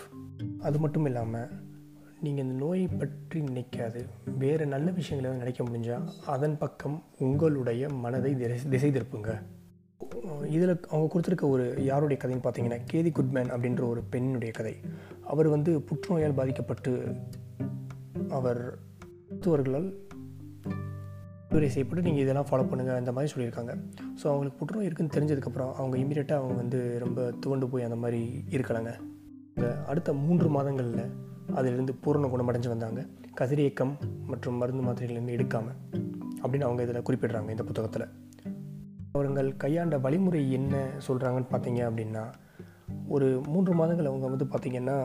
அது 0.67 0.79
மட்டும் 0.83 1.07
இல்லாமல் 1.09 1.49
நீங்கள் 2.25 2.43
இந்த 2.45 2.55
நோயை 2.63 2.85
பற்றி 3.01 3.39
நினைக்காது. 3.41 4.01
வேறு 4.43 4.65
நல்ல 4.73 4.87
விஷயங்களை 4.99 5.31
நினைக்க 5.37 5.63
முடிஞ்சால் 5.63 6.05
அதன் 6.35 6.57
பக்கம் 6.57 6.97
உங்களுடைய 7.27 7.89
மனதை 8.03 8.33
திசை 8.41 8.59
திசை 8.75 8.91
திருப்புங்க. 8.97 9.31
இதில் 10.55 10.73
அவங்க 10.91 11.07
கொடுத்துருக்க 11.13 11.47
ஒரு 11.55 11.65
யாருடைய 11.89 12.19
கதைன்னு 12.21 12.45
பார்த்தீங்கன்னா 12.45 12.79
கேதி 12.85 13.11
குட்மேன் 13.17 13.51
அப்படின்ற 13.55 13.83
ஒரு 13.93 14.03
பெண்ணுடைய 14.15 14.53
கதை. 14.59 14.75
அவர் 15.33 15.49
வந்து 15.55 15.73
புற்றுநோயால் 15.89 16.39
பாதிக்கப்பட்டு 16.39 16.93
அவர் 18.39 18.63
மருத்துவர்களால் 19.43 19.87
பரிந்துரை 21.51 21.75
செய்யப்பட்டு 21.75 22.03
நீங்கள் 22.05 22.23
இதெல்லாம் 22.23 22.47
ஃபாலோ 22.49 22.65
பண்ணுங்கள் 22.71 22.97
அந்த 22.99 23.11
மாதிரி 23.15 23.29
சொல்லியிருக்காங்க. 23.31 23.71
ஸோ 24.19 24.25
அவங்களுக்கு 24.29 24.57
புற்றுநோய் 24.59 24.87
இருக்குன்னு 24.87 25.15
தெரிஞ்சதுக்கப்புறம் 25.15 25.71
அவங்க 25.79 25.95
இமீடியட்டாக 26.01 26.41
அவங்க 26.41 26.55
வந்து 26.61 26.79
ரொம்ப 27.03 27.19
துவண்டு 27.43 27.65
போய் 27.71 27.85
அந்த 27.87 27.97
மாதிரி 28.03 28.21
இருக்கலாங்க. 28.55 28.91
அடுத்த 29.91 30.13
மூன்று 30.21 30.49
மாதங்களில் 30.55 31.03
அதிலிருந்து 31.57 31.93
பூரண 32.03 32.29
குணமடைஞ்சு 32.33 32.69
வந்தாங்க. 32.73 33.01
கதிரியக்கம் 33.39 33.93
மற்றும் 34.31 34.57
மருந்து 34.61 34.85
மாத்திரைகளிலிருந்து 34.87 35.35
எடுக்காமல் 35.37 35.77
அப்படின்னு 36.41 36.67
அவங்க 36.69 36.81
இதில் 36.87 37.05
குறிப்பிடுறாங்க 37.09 37.51
இந்த 37.55 37.65
புத்தகத்தில். 37.69 38.07
அவர்கள் 39.11 39.51
கையாண்ட 39.65 39.97
வழிமுறை 40.07 40.43
என்ன 40.59 40.83
சொல்கிறாங்கன்னு 41.07 41.53
பார்த்தீங்க 41.53 41.83
அப்படின்னா 41.89 42.25
ஒரு 43.15 43.29
மூன்று 43.53 43.73
மாதங்கள் 43.81 44.11
அவங்க 44.13 44.27
வந்து 44.33 44.47
பார்த்திங்கன்னா 44.53 44.97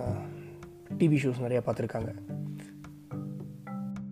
டிவி 1.00 1.18
ஷோஸ் 1.24 1.44
நிறையா 1.46 1.62
பார்த்துருக்காங்க. 1.68 2.12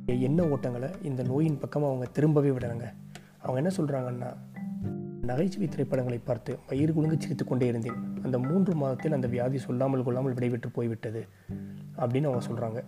என்ன 0.06 0.42
ஓட்டங்களை 0.42 0.90
இந்த 1.02 1.23
நோயின் 1.23 1.58
பக்கம் 1.58 1.84
அவங்க 1.84 2.06
திரும்பவே 2.14 2.50
விடுறாங்க 2.54 2.87
அவங்க 3.42 3.70
என்ன 3.70 3.70
சொல்கிறாங்கன்னா 3.76 4.37
நகைச்சுவை 5.20 5.68
திரைப்படங்களை 5.68 6.18
பார்த்து 6.18 6.58
வயிறு 6.68 6.92
குலுங்கு 6.92 7.16
சிரித்து 7.20 7.44
கொண்டே 7.44 7.66
இருந்தேன். 7.66 8.20
அந்த 8.23 8.38
மூன்று 8.38 8.75
மாதத்தில் 8.75 9.12
அந்த 9.12 9.26
வியாதி 9.26 9.58
சொல்லாமல் 9.58 10.02
கொள்ளாமல் 10.02 10.34
விடைபெற்று 10.34 10.70
போய்விட்டது 10.73 11.26
அப்படின்னு 11.96 12.30
அவங்க 12.30 12.42
சொல்கிறாங்க 12.49 12.84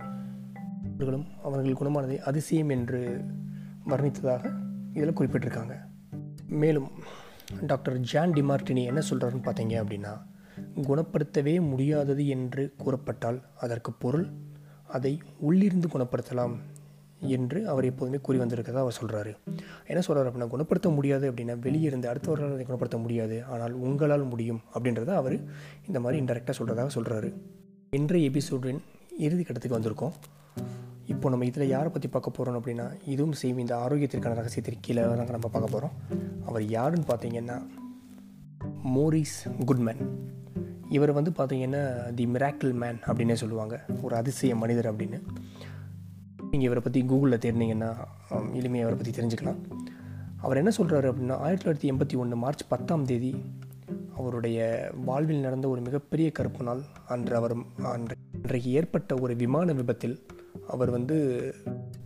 அவர்களும் 0.95 1.27
அவர்கள் 1.43 1.73
குணமானதை 1.73 2.19
அதிசயம் 2.19 2.69
என்று 2.69 3.25
வர்ணித்ததாக 3.89 4.53
இதில் 4.93 5.19
குறிப்பிட்டிருக்காங்க. 5.19 5.75
மேலும் 6.47 6.91
டாக்டர் 7.67 7.99
ஜான் 7.99 8.33
டிமார்டினி 8.33 8.85
என்ன 8.85 9.03
சொல்கிறாருன்னு 9.11 9.47
பார்த்தீங்க 9.49 9.75
அப்படின்னா 9.83 10.23
குணப்படுத்தவே 10.75 11.69
முடியாதது 11.69 12.29
என்று 12.29 12.75
கூறப்பட்டால் 12.79 13.43
அதற்கு 13.57 13.93
பொருள் 13.93 14.33
அதை 14.87 15.23
உள்ளிருந்து 15.39 15.89
குணப்படுத்தலாம். 15.89 16.57
என்று 17.21 17.69
அவர் 17.69 17.85
எப்போதுமே 17.85 18.19
கூறி 18.19 18.39
வந்திருக்கிறதா 18.39 18.83
அவர் 18.85 18.99
சொல்கிறாரு 19.01 19.33
என்ன 19.87 20.01
சொல்கிறார் 20.01 20.29
அப்படின்னா 20.31 20.49
குணப்படுத்த 20.49 20.89
முடியாது 20.89 21.33
அப்படின்னா 21.33 21.59
வெளியே 21.59 21.87
இருந்து 21.91 22.11
அடுத்தவர்களால் 22.13 22.55
அதை 22.57 22.65
குணப்படுத்த 22.65 22.99
முடியாது. 22.99 23.45
ஆனால் 23.45 23.73
உங்களால் 23.73 24.25
முடியும் 24.33 24.61
அப்படின்றத 24.75 25.15
அவர் 25.21 25.37
இந்த 25.87 26.01
மாதிரி 26.01 26.25
இன்டெரக்டாக 26.25 26.55
சொல்கிறதாக 26.59 26.89
சொல்கிறாரு 26.99 27.31
இன்றைய 27.91 28.31
எபிசோடின் 28.31 28.81
இறுதி 29.19 29.43
கட்டத்துக்கு 29.43 29.79
வந்திருக்கோம். 29.79 30.15
இப்போ 31.07 31.29
நம்ம 31.29 31.45
இதில் 31.45 31.69
யாரை 31.69 31.91
பற்றி 31.95 32.09
பார்க்க 32.09 32.37
போகிறோம் 32.37 32.57
அப்படின்னா 32.61 32.87
இதுவும் 33.05 33.35
செய்யும் 33.41 33.61
இந்த 33.65 33.75
ஆரோக்கியத்திற்கான 33.77 34.37
ரகசியத்திற்கு 34.41 34.87
கீழே 34.87 35.03
தாங்க 35.03 35.35
நம்ம 35.37 35.49
பார்க்க 35.49 35.75
போகிறோம் 35.75 35.95
அவர் 36.49 36.65
யாருன்னு 36.77 37.09
பார்த்தீங்கன்னா 37.13 37.59
மோரிஸ் 38.95 39.39
குட்மேன் 39.69 40.03
இவர் 40.89 41.13
வந்து 41.13 41.31
பார்த்தீங்கன்னா 41.39 42.15
தி 42.15 42.27
மிராக்கிள் 42.27 42.73
மேன் 42.73 42.99
அப்படின்னே 43.07 43.33
சொல்லுவாங்க. 43.33 43.85
ஒரு 44.03 44.17
அதிசய 44.17 44.57
மனிதர் 44.57 44.95
அப்படின்னு. 44.95 45.21
நீங்கள் 46.51 46.69
இவரை 46.69 46.83
பற்றி 46.83 47.01
கூகுளில் 47.03 47.43
தேடினீங்கன்னா 47.45 47.91
எளிமையாக 48.55 48.87
அவரை 48.87 48.99
பற்றி 48.99 49.13
தெரிஞ்சுக்கலாம். 49.13 49.61
அவர் 50.37 50.57
என்ன 50.57 50.71
சொல்கிறாரு 50.77 51.09
அப்படின்னா 51.11 51.37
ஆயிரத்தி 51.37 51.65
தொள்ளாயிரத்தி 51.65 51.93
எண்பத்தி 51.93 52.17
ஒன்று 52.17 52.37
மார்ச் 52.37 52.69
பத்தாம் 52.69 53.05
தேதி 53.05 53.43
அவருடைய 54.17 54.59
வாழ்வில் 55.05 55.41
நடந்த 55.41 55.69
ஒரு 55.69 55.81
மிகப்பெரிய 55.81 56.31
கருப்பு 56.31 56.65
நாள். 56.65 56.83
அன்று 57.09 57.37
அவர் 57.37 57.55
அன்றைக்கு 57.83 58.73
ஏற்பட்ட 58.73 59.15
ஒரு 59.15 59.37
விமான 59.37 59.73
விபத்தில் 59.73 60.27
அவர் 60.69 60.91
வந்து 60.91 61.17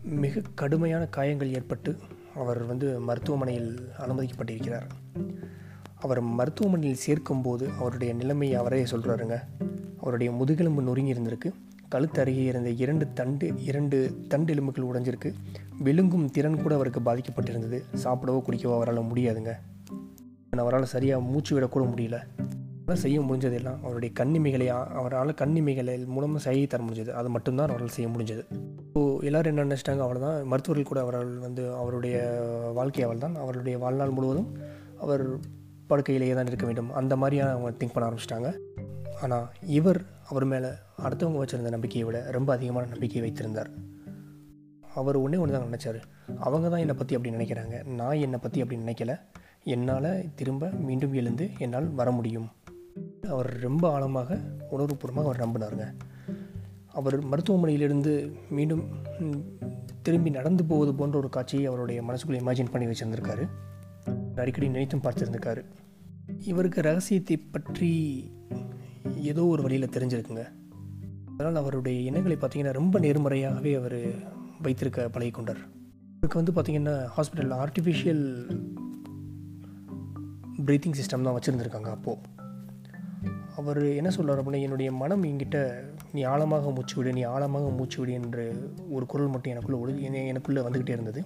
மிக 0.03 0.43
கடுமையான 0.55 1.07
காயங்கள் 1.07 1.55
ஏற்பட்டு 1.55 1.97
அவர் 2.35 2.65
வந்து 2.65 3.01
மருத்துவமனையில் 3.01 3.89
அனுமதிக்கப்பட்டிருக்கிறார். 3.99 4.89
அவர் 5.99 6.21
மருத்துவமனையில் 6.21 7.03
சேர்க்கும்போது 7.07 7.77
அவருடைய 7.79 8.15
நிலைமை 8.15 8.55
அவரே 8.55 8.83
சொல்கிறாருங்க 8.83 9.37
அவருடைய 10.01 10.33
முதுகெலும்பு 10.33 10.83
நொறுங்கி 10.83 11.13
இருந்திருக்கு. 11.13 11.51
கழுத்து 11.95 12.21
அருகே 12.23 12.45
இருந்த 12.51 12.71
இரண்டு 12.85 13.05
தண்டு 13.19 13.47
இரண்டு 13.71 13.99
தண்டு 14.33 14.53
எலும்புகள் 14.55 14.89
உடைஞ்சிருக்கு. 14.91 15.31
விழுங்கும் 15.87 16.27
திறன் 16.31 16.63
கூட 16.63 16.75
அவருக்கு 16.79 17.01
பாதிக்கப்பட்டிருந்தது. 17.09 17.79
சாப்பிடவோ 18.05 18.41
குடிக்கவோ 18.47 18.75
அவரால் 18.79 19.09
முடியாதுங்க. 19.11 19.53
அவரால் 20.65 20.93
சரியாக 20.95 21.27
மூச்சு 21.31 21.53
விடக்கூட 21.57 21.85
முடியல. 21.93 22.19
அவரால் 22.83 23.03
செய்ய 23.05 23.19
முடிஞ்சதெல்லாம் 23.21 23.81
அவருடைய 23.87 24.11
கண்ணிமைகளை 24.21 24.67
அவரால் 25.01 25.39
கண்ணிமைகளை 25.43 25.95
மூலமாக 26.15 26.43
செய்ய 26.47 26.67
தர 26.67 26.83
முடிஞ்சது. 26.85 27.13
அது 27.21 27.29
மட்டும்தான் 27.29 27.73
அவரால் 27.73 27.97
செய்ய 27.97 28.09
முடிஞ்சது. 28.15 28.43
ஸோ 28.95 29.01
எல்லோரும் 29.29 29.51
என்ன 29.53 29.67
நினச்சிட்டாங்க? 29.69 30.05
அவள் 30.07 30.25
தான் 30.27 30.39
மருத்துவர்கள் 30.53 30.91
கூட 30.91 31.01
அவரால் 31.07 31.33
வந்து 31.47 31.65
அவருடைய 31.83 32.17
வாழ்க்கை 32.79 33.05
அவள் 33.09 33.25
தான் 33.25 33.37
அவருடைய 33.45 33.77
வாழ்நாள் 33.85 34.17
முழுவதும் 34.17 34.49
அவர் 35.05 35.25
படுக்கையிலேயே 35.91 36.35
தான் 36.39 36.51
இருக்க 36.51 36.67
வேண்டும். 36.69 36.91
அந்த 37.01 37.15
மாதிரியான 37.23 37.53
அவங்க 37.57 37.71
திங்க் 37.81 37.95
பண்ண 37.95 38.09
ஆரம்பிச்சிட்டாங்க. 38.09 38.51
ஆனால் 39.25 39.47
இவர் 39.79 40.01
அவர் 40.31 40.47
மேலே 40.53 40.69
அடுத்தவங்க 41.07 41.41
வச்சுருந்த 41.43 41.73
நம்பிக்கையை 41.77 42.05
விட 42.09 42.19
ரொம்ப 42.37 42.51
அதிகமான 42.57 42.89
நம்பிக்கை 42.93 43.23
வைத்திருந்தார். 43.25 43.71
அவர் 45.01 45.17
ஒன்றே 45.23 45.39
ஒன்று 45.43 45.55
தான் 45.57 45.69
நினச்சார். 45.69 45.99
அவங்க 46.47 46.67
தான் 46.73 46.83
என்னை 46.85 46.97
பற்றி 47.01 47.17
அப்படி 47.17 47.35
நினைக்கிறாங்க. 47.37 47.77
நான் 47.99 48.23
என்னை 48.27 48.39
பற்றி 48.45 48.63
அப்படி 48.63 48.79
நினைக்கல. 48.85 49.15
என்னால் 49.75 50.09
திரும்ப 50.39 50.71
மீண்டும் 50.87 51.15
எழுந்து 51.21 51.45
என்னால் 51.65 51.89
வர 52.01 52.11
முடியும். 52.19 52.49
அவர் 53.33 53.51
ரொம்ப 53.67 53.85
ஆழமாக 53.97 54.39
உணர்வுபூர்வமாக 54.75 55.29
அவர் 55.29 55.43
நம்பினாருங்க. 55.45 55.87
அவர் 56.99 57.17
மருத்துவமனையிலிருந்து 57.33 58.13
மீண்டும் 58.57 58.85
திரும்பி 60.07 60.31
நடந்து 60.39 60.63
போவது 60.71 60.93
போன்ற 61.01 61.17
ஒரு 61.19 61.29
காட்சியை 61.37 61.65
அவருடைய 61.71 62.01
மனசுக்குள்ளே 62.09 62.43
இமேஜின் 62.45 62.73
பண்ணி 62.73 62.89
வச்சுருந்துருக்காரு. 62.91 63.45
அடிக்கடி 64.43 64.69
நினைத்தும் 64.75 65.05
பார்த்துருந்துருக்காரு. 65.05 65.63
இவருக்கு 66.49 66.81
ரகசியத்தை 66.83 67.37
பற்றி 67.37 67.91
ஏதோ 69.31 69.43
ஒரு 69.45 69.63
வழியில் 69.63 69.93
தெரிஞ்சிருக்குங்க. 69.97 70.45
அதனால் 71.35 71.55
அவருடைய 71.55 71.99
இனங்களை 72.01 72.37
பார்த்திங்கன்னா 72.37 72.73
ரொம்ப 72.73 72.99
நேர்மறையாகவே 72.99 73.73
அவர் 73.75 73.99
வைத்திருக்க 74.63 75.09
பழகி 75.09 75.31
கொண்டார். 75.31 75.61
இவருக்கு 76.17 76.41
வந்து 76.41 76.55
பார்த்திங்கன்னா 76.57 76.97
ஹாஸ்பிட்டலில் 77.17 77.57
ஆர்டிஃபிஷியல் 77.65 78.25
ப்ரீத்திங் 80.67 80.97
சிஸ்டம் 81.01 81.23
தான் 81.23 81.37
வச்சுருந்துருக்காங்க 81.37 81.91
அப்போது 81.91 82.39
அவர் 83.57 83.83
என்ன 83.85 84.11
சொல்கிறார் 84.11 84.41
அப்படின்னா 84.41 84.63
என்னுடைய 84.63 84.93
மனம் 84.93 85.23
என்கிட்ட 85.23 85.59
நீ 86.13 86.23
ஆழமாக 86.23 86.71
மூச்சு 86.71 86.97
விடு 86.97 87.13
நீ 87.13 87.23
ஆழமாக 87.23 87.71
மூச்சு 87.71 87.99
விடு 88.01 88.13
என்று 88.13 88.45
ஒரு 88.91 89.07
குரல் 89.07 89.29
மட்டும் 89.29 89.53
எனக்குள்ளே 89.55 89.81
ஒழு 89.83 89.93
எனக்குள்ளே 90.33 90.65
வந்துக்கிட்டே 90.67 90.97
இருந்தது. 90.97 91.23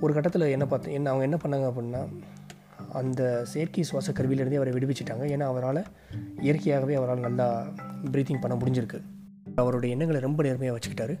ஒரு 0.00 0.12
கட்டத்தில் 0.14 0.52
என்ன 0.56 0.66
பார்த்து 0.66 0.92
என்ன 0.92 1.10
அவங்க 1.10 1.24
என்ன 1.24 1.38
பண்ணாங்க 1.42 1.66
அப்படின்னா 1.70 2.02
அந்த 3.00 3.22
செயற்கை 3.52 3.82
சுவாச 3.88 4.12
கருவியிலேருந்தே 4.18 4.58
அவரை 4.60 4.72
விடுவிச்சிட்டாங்க. 4.76 5.24
ஏன்னா 5.34 5.46
அவரால் 5.52 5.82
இயற்கையாகவே 6.46 6.94
அவரால் 7.00 7.24
நல்லா 7.26 7.46
ப்ரீத்திங் 8.12 8.42
பண்ண 8.44 8.54
முடிஞ்சிருக்கு. 8.60 9.00
அவருடைய 9.60 9.94
எண்ணங்களை 9.94 10.20
ரொம்ப 10.26 10.42
நேர்மையாக 10.46 10.76
வச்சுக்கிட்டாரு. 10.76 11.14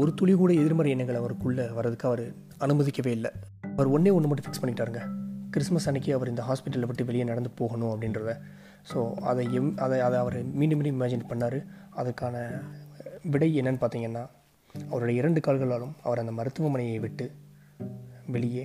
ஒரு 0.00 0.10
துளி 0.18 0.32
கூட 0.42 0.52
எதிர்மறை 0.62 0.90
எண்ணங்கள் 0.94 1.20
அவருக்குள்ளே 1.20 1.64
வர்றதுக்கு 1.78 2.08
அவர் 2.10 2.24
அனுமதிக்கவே 2.66 3.12
இல்லை. 3.18 3.30
அவர் 3.76 3.92
ஒன்றே 3.96 4.12
ஒன்று 4.16 4.28
மட்டும் 4.30 4.46
ஃபிக்ஸ் 4.46 4.62
பண்ணிட்டாருங்க. 4.62 5.02
கிறிஸ்மஸ் 5.54 5.88
அன்றைக்கி 5.90 6.10
அவர் 6.16 6.30
இந்த 6.32 6.42
ஹாஸ்பிட்டலில் 6.48 6.88
விட்டு 6.90 7.08
வெளியே 7.10 7.24
நடந்து 7.32 7.50
போகணும் 7.60 7.92
அப்படின்றத. 7.92 8.32
ஸோ 8.90 8.98
அதை 9.30 9.44
எம் 9.58 9.70
அதை 9.84 9.98
அதை 10.06 10.16
அவர் 10.24 10.38
மீண்டும் 10.58 10.78
மீண்டும் 10.78 10.96
இமேஜின் 10.98 11.28
பண்ணார். 11.30 11.58
அதுக்கான 12.00 12.36
விடை 13.34 13.50
என்னன்னு 13.60 13.82
பார்த்தீங்கன்னா 13.82 14.24
அவருடைய 14.90 15.14
இரண்டு 15.20 15.40
கால்களாலும் 15.46 15.94
அவர் 16.06 16.22
அந்த 16.22 16.32
மருத்துவமனையை 16.38 16.98
விட்டு 17.04 17.26
வெளியே 18.34 18.64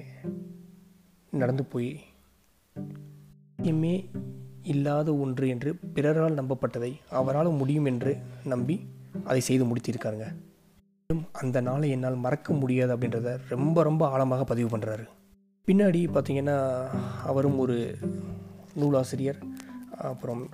நடந்து 1.42 1.64
போய் 1.74 1.90
எம்மே 3.62 4.10
இல்லாத 4.64 5.16
ஒன்று 5.16 5.48
என்று 5.48 5.76
பிறரால் 5.94 6.40
நம்பப்பட்டதை 6.42 6.92
அவரால் 7.10 7.52
முடியும் 7.52 7.86
என்று 7.86 8.18
நம்பி 8.44 8.76
அதை 9.24 9.42
செய்து 9.42 9.66
முடித்திருக்காருங்க. 9.66 10.28
அந்த 11.32 11.62
நாளை 11.62 11.90
என்னால் 11.90 12.16
மறக்க 12.16 12.54
முடியாது 12.54 12.98
அப்படின்றத 12.98 13.38
ரொம்ப 13.50 13.84
ரொம்ப 13.84 14.08
ஆழமாக 14.08 14.44
பதிவு 14.44 14.78
பண்ணுறாரு 14.78 15.06
பின்னாடி 15.68 16.02
பார்த்திங்கன்னா 16.14 16.88
அவரும் 17.24 17.58
ஒரு 17.60 17.98
நூலாசிரியர் 18.74 19.40
அப்புறம் 19.98 20.50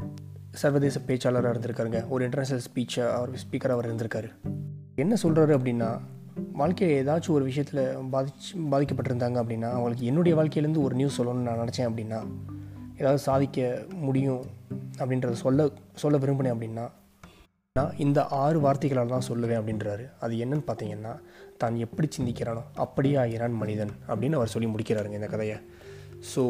சர்வதேச 0.51 0.99
பேச்சாளராக 1.07 1.53
இருந்திருக்காருங்க. 1.53 2.07
ஒரு 2.09 2.29
இன்டர்நேஷ்னல் 2.29 2.65
ஸ்பீச்சை 2.67 3.11
அவர் 3.11 3.31
ஸ்பீக்கராக 3.31 3.77
அவர் 3.77 3.95
இருந்திருக்காரு. 3.95 4.29
என்ன 4.95 5.15
சொல்கிறாரு 5.23 5.53
அப்படின்னா 5.57 5.99
வாழ்க்கையை 6.57 7.05
ஏதாச்சும் 7.05 7.35
ஒரு 7.37 7.43
விஷயத்தில் 7.43 7.81
பாதிச்சு 8.11 8.51
பாதிக்கப்பட்டிருந்தாங்க 8.71 9.37
அப்படின்னா 9.41 9.69
அவங்களுக்கு 9.69 10.05
என்னுடைய 10.05 10.35
வாழ்க்கையிலேருந்து 10.37 10.81
ஒரு 10.81 10.95
நியூஸ் 10.95 11.21
சொல்லணும்னு 11.21 11.47
நான் 11.47 11.59
நினச்சேன் 11.59 11.89
அப்படின்னா 11.89 12.19
ஏதாவது 12.97 13.17
சாதிக்க 13.17 13.85
முடியும் 14.01 14.45
அப்படின்றத 14.99 15.31
சொல்ல 15.31 15.69
சொல்ல 15.95 16.17
விரும்பினேன் 16.17 16.55
அப்படின்னா 16.55 16.85
நான் 17.75 17.97
இந்த 17.97 18.25
ஆறு 18.25 18.59
வார்த்தைகளால் 18.59 19.07
தான் 19.07 19.27
சொல்லுவேன் 19.27 19.59
அப்படின்றாரு. 19.59 20.05
அது 20.19 20.35
என்னன்னு 20.35 20.65
பார்த்தீங்கன்னா 20.67 21.11
தான் 21.57 21.75
எப்படி 21.75 22.07
சிந்திக்கிறானோ 22.17 22.61
அப்படியே 22.73 23.15
ஆகிறான் 23.15 23.51
மனிதன் 23.51 23.91
அப்படின்னு 24.07 24.33
அவர் 24.33 24.47
சொல்லி 24.47 24.69
முடிக்கிறாருங்க 24.69 25.11
இந்த 25.11 25.27
கதையை. 25.27 25.57
ஸோ 26.35 26.43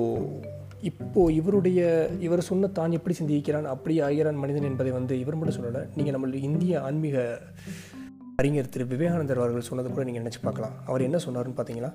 இப்போது 0.82 1.36
இவருடைய 1.36 2.10
இவர் 2.20 2.41
சொன்ன 2.41 2.67
தான் 2.67 2.91
எப்படி 2.91 3.15
சிந்திக்கிறான் 3.15 3.65
அப்படியே 3.65 4.02
ஆகிறான் 4.02 4.36
மனிதன் 4.36 4.63
என்பதை 4.63 4.91
வந்து 4.91 5.20
இவர் 5.20 5.36
மட்டும் 5.36 5.58
சொல்லலை 5.58 5.88
நீங்கள் 5.96 6.15
நம்மளுடைய 6.15 6.41
இந்திய 6.50 6.82
ஆன்மீக 6.82 7.30
அறிஞர் 8.41 8.69
திரு 8.69 8.86
விவேகானந்தர் 8.86 9.39
அவர்கள் 9.41 9.65
சொன்னது 9.67 9.89
கூட 9.89 10.04
நீங்கள் 10.04 10.23
நினச்சி 10.23 10.41
பார்க்கலாம். 10.43 10.73
அவர் 10.86 11.04
என்ன 11.06 11.17
சொன்னார்னு 11.17 11.54
பார்த்தீங்களா 11.58 11.89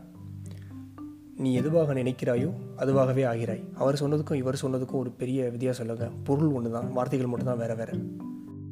நீ 1.43 1.55
எதுவாக 1.55 1.93
நினைக்கிறாயோ 1.93 2.49
அதுவாகவே 2.83 3.23
ஆகிறாய். 3.33 3.63
அவர் 3.75 3.99
சொன்னதுக்கும் 4.01 4.41
இவர் 4.41 4.59
சொன்னதுக்கும் 4.63 5.01
ஒரு 5.03 5.11
பெரிய 5.21 5.49
வித்தியாசம் 5.51 5.85
இல்லைங்க. 5.85 6.09
பொருள் 6.25 6.51
ஒன்று 6.53 6.71
தான் 6.71 6.89
வார்த்தைகள் 6.93 7.31
மட்டும்தான் 7.33 7.61
வேறு 7.63 7.75
வேறு. 7.81 7.95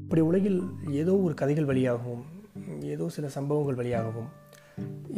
இப்படி 0.04 0.20
உலகில் 0.20 0.59
ஏதோ 1.02 1.12
ஒரு 1.26 1.35
கதைகள் 1.35 1.64
வழியாகவும் 1.64 2.24
ஏதோ 2.94 3.09
சில 3.09 3.28
சம்பவங்கள் 3.37 3.78
வழியாகவும் 3.80 4.28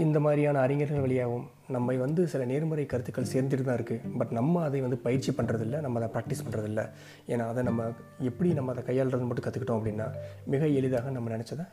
இந்த 0.05 0.19
மாதிரியான 0.25 0.61
அறிஞர்கள் 0.61 1.05
வழியாகவும் 1.05 1.47
நம்மை 1.69 1.97
வந்து 2.03 2.23
சில 2.33 2.45
நேர்மறை 2.45 2.85
கருத்துக்கள் 2.87 3.31
சேர்ந்துட்டு 3.33 3.65
தான் 3.65 3.79
இருக்குது 3.79 4.13
பட் 4.19 4.33
நம்ம 4.39 4.63
அதை 4.63 4.81
வந்து 4.81 4.99
பயிற்சி 5.07 5.33
பண்ணுறதில்ல 5.39 5.81
நம்ம 5.81 5.99
அதை 6.01 6.09
ப்ராக்டிஸ் 6.17 6.45
பண்ணுறதில்ல 6.47 6.83
ஏன்னா 7.29 7.47
அதை 7.53 7.63
நம்ம 7.63 7.87
எப்படி 8.31 8.53
நம்ம 8.53 8.73
அதை 8.73 8.85
கையாளுறது 8.89 9.29
மட்டும் 9.31 9.47
கற்றுக்கிட்டோம் 9.47 9.81
அப்படின்னா 9.81 10.09
மிக 10.55 10.69
எளிதாக 10.81 11.11
நம்ம 11.11 11.31
நினச்சதை 11.37 11.67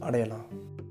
அடையலாம். 0.00 0.44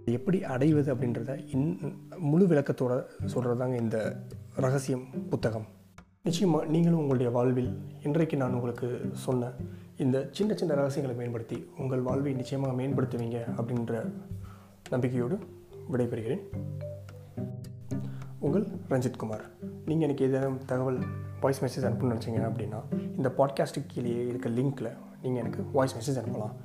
எப்படி 0.06 0.44
அடைவது 0.44 0.96
அப்படின்றத 0.96 1.56
இன் 1.56 1.80
முழு 2.18 2.48
விளக்கத்தோட 2.48 3.04
சொல்கிறது 3.26 3.60
தாங்க 3.60 3.76
இந்த 3.76 4.24
ரகசியம் 4.56 5.04
புத்தகம். 5.30 5.66
நிச்சயமாக 6.24 6.66
நீங்களும் 6.66 7.00
உங்களுடைய 7.00 7.32
வாழ்வில் 7.32 7.80
இன்றைக்கு 8.04 8.38
நான் 8.38 8.54
உங்களுக்கு 8.54 9.10
சொன்ன 9.14 9.52
இந்த 9.98 10.30
சின்ன 10.32 10.54
சின்ன 10.54 10.74
ரகசியங்களை 10.74 11.22
மேம்படுத்தி 11.22 11.70
உங்கள் 11.78 12.00
வாழ்வை 12.00 12.34
நிச்சயமாக 12.34 12.82
மேம்படுத்துவீங்க 12.82 13.38
அப்படின்ற 13.58 14.12
நம்பிக்கையோடு 14.90 15.40
விடைபெறுகிறேன். 15.92 16.42
உங்கள் 18.40 18.68
ரஞ்சித் 18.90 19.18
குமார். 19.18 19.46
நீங்கள் 19.86 20.08
எனக்கு 20.08 20.26
ஏதேனும் 20.26 20.66
தகவல் 20.66 21.00
வாய்ஸ் 21.42 21.64
மெசேஜ் 21.64 21.88
அனுப்பணும்னு 21.88 22.16
நினச்சிங்க 22.16 22.52
அப்படின்னா 22.52 22.82
இந்த 23.18 23.34
பாட்காஸ்ட்டுக்கு 23.38 23.86
கீழே 23.88 24.28
இருக்க 24.28 24.50
லிங்க்கில் 24.50 24.94
நீங்கள் 25.22 25.42
எனக்கு 25.42 25.64
வாய்ஸ் 25.74 25.96
மெசேஜ் 25.96 26.24
அனுப்பலாம். 26.24 26.56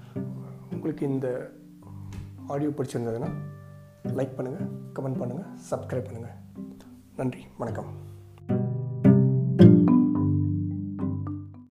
உங்களுக்கு 0.73 1.07
இந்த 1.07 1.51
ஆடியோ 2.53 2.71
பிடிச்சிருந்ததுன்னா 2.71 3.31
லைக் 4.19 4.37
பண்ணுங்கள் 4.39 4.71
கமெண்ட் 4.97 5.21
பண்ணுங்கள் 5.21 5.51
சப்ஸ்கிரைப் 5.71 6.09
பண்ணுங்கள் 6.09 6.37
நன்றி 7.17 7.43
வணக்கம். 7.59 8.04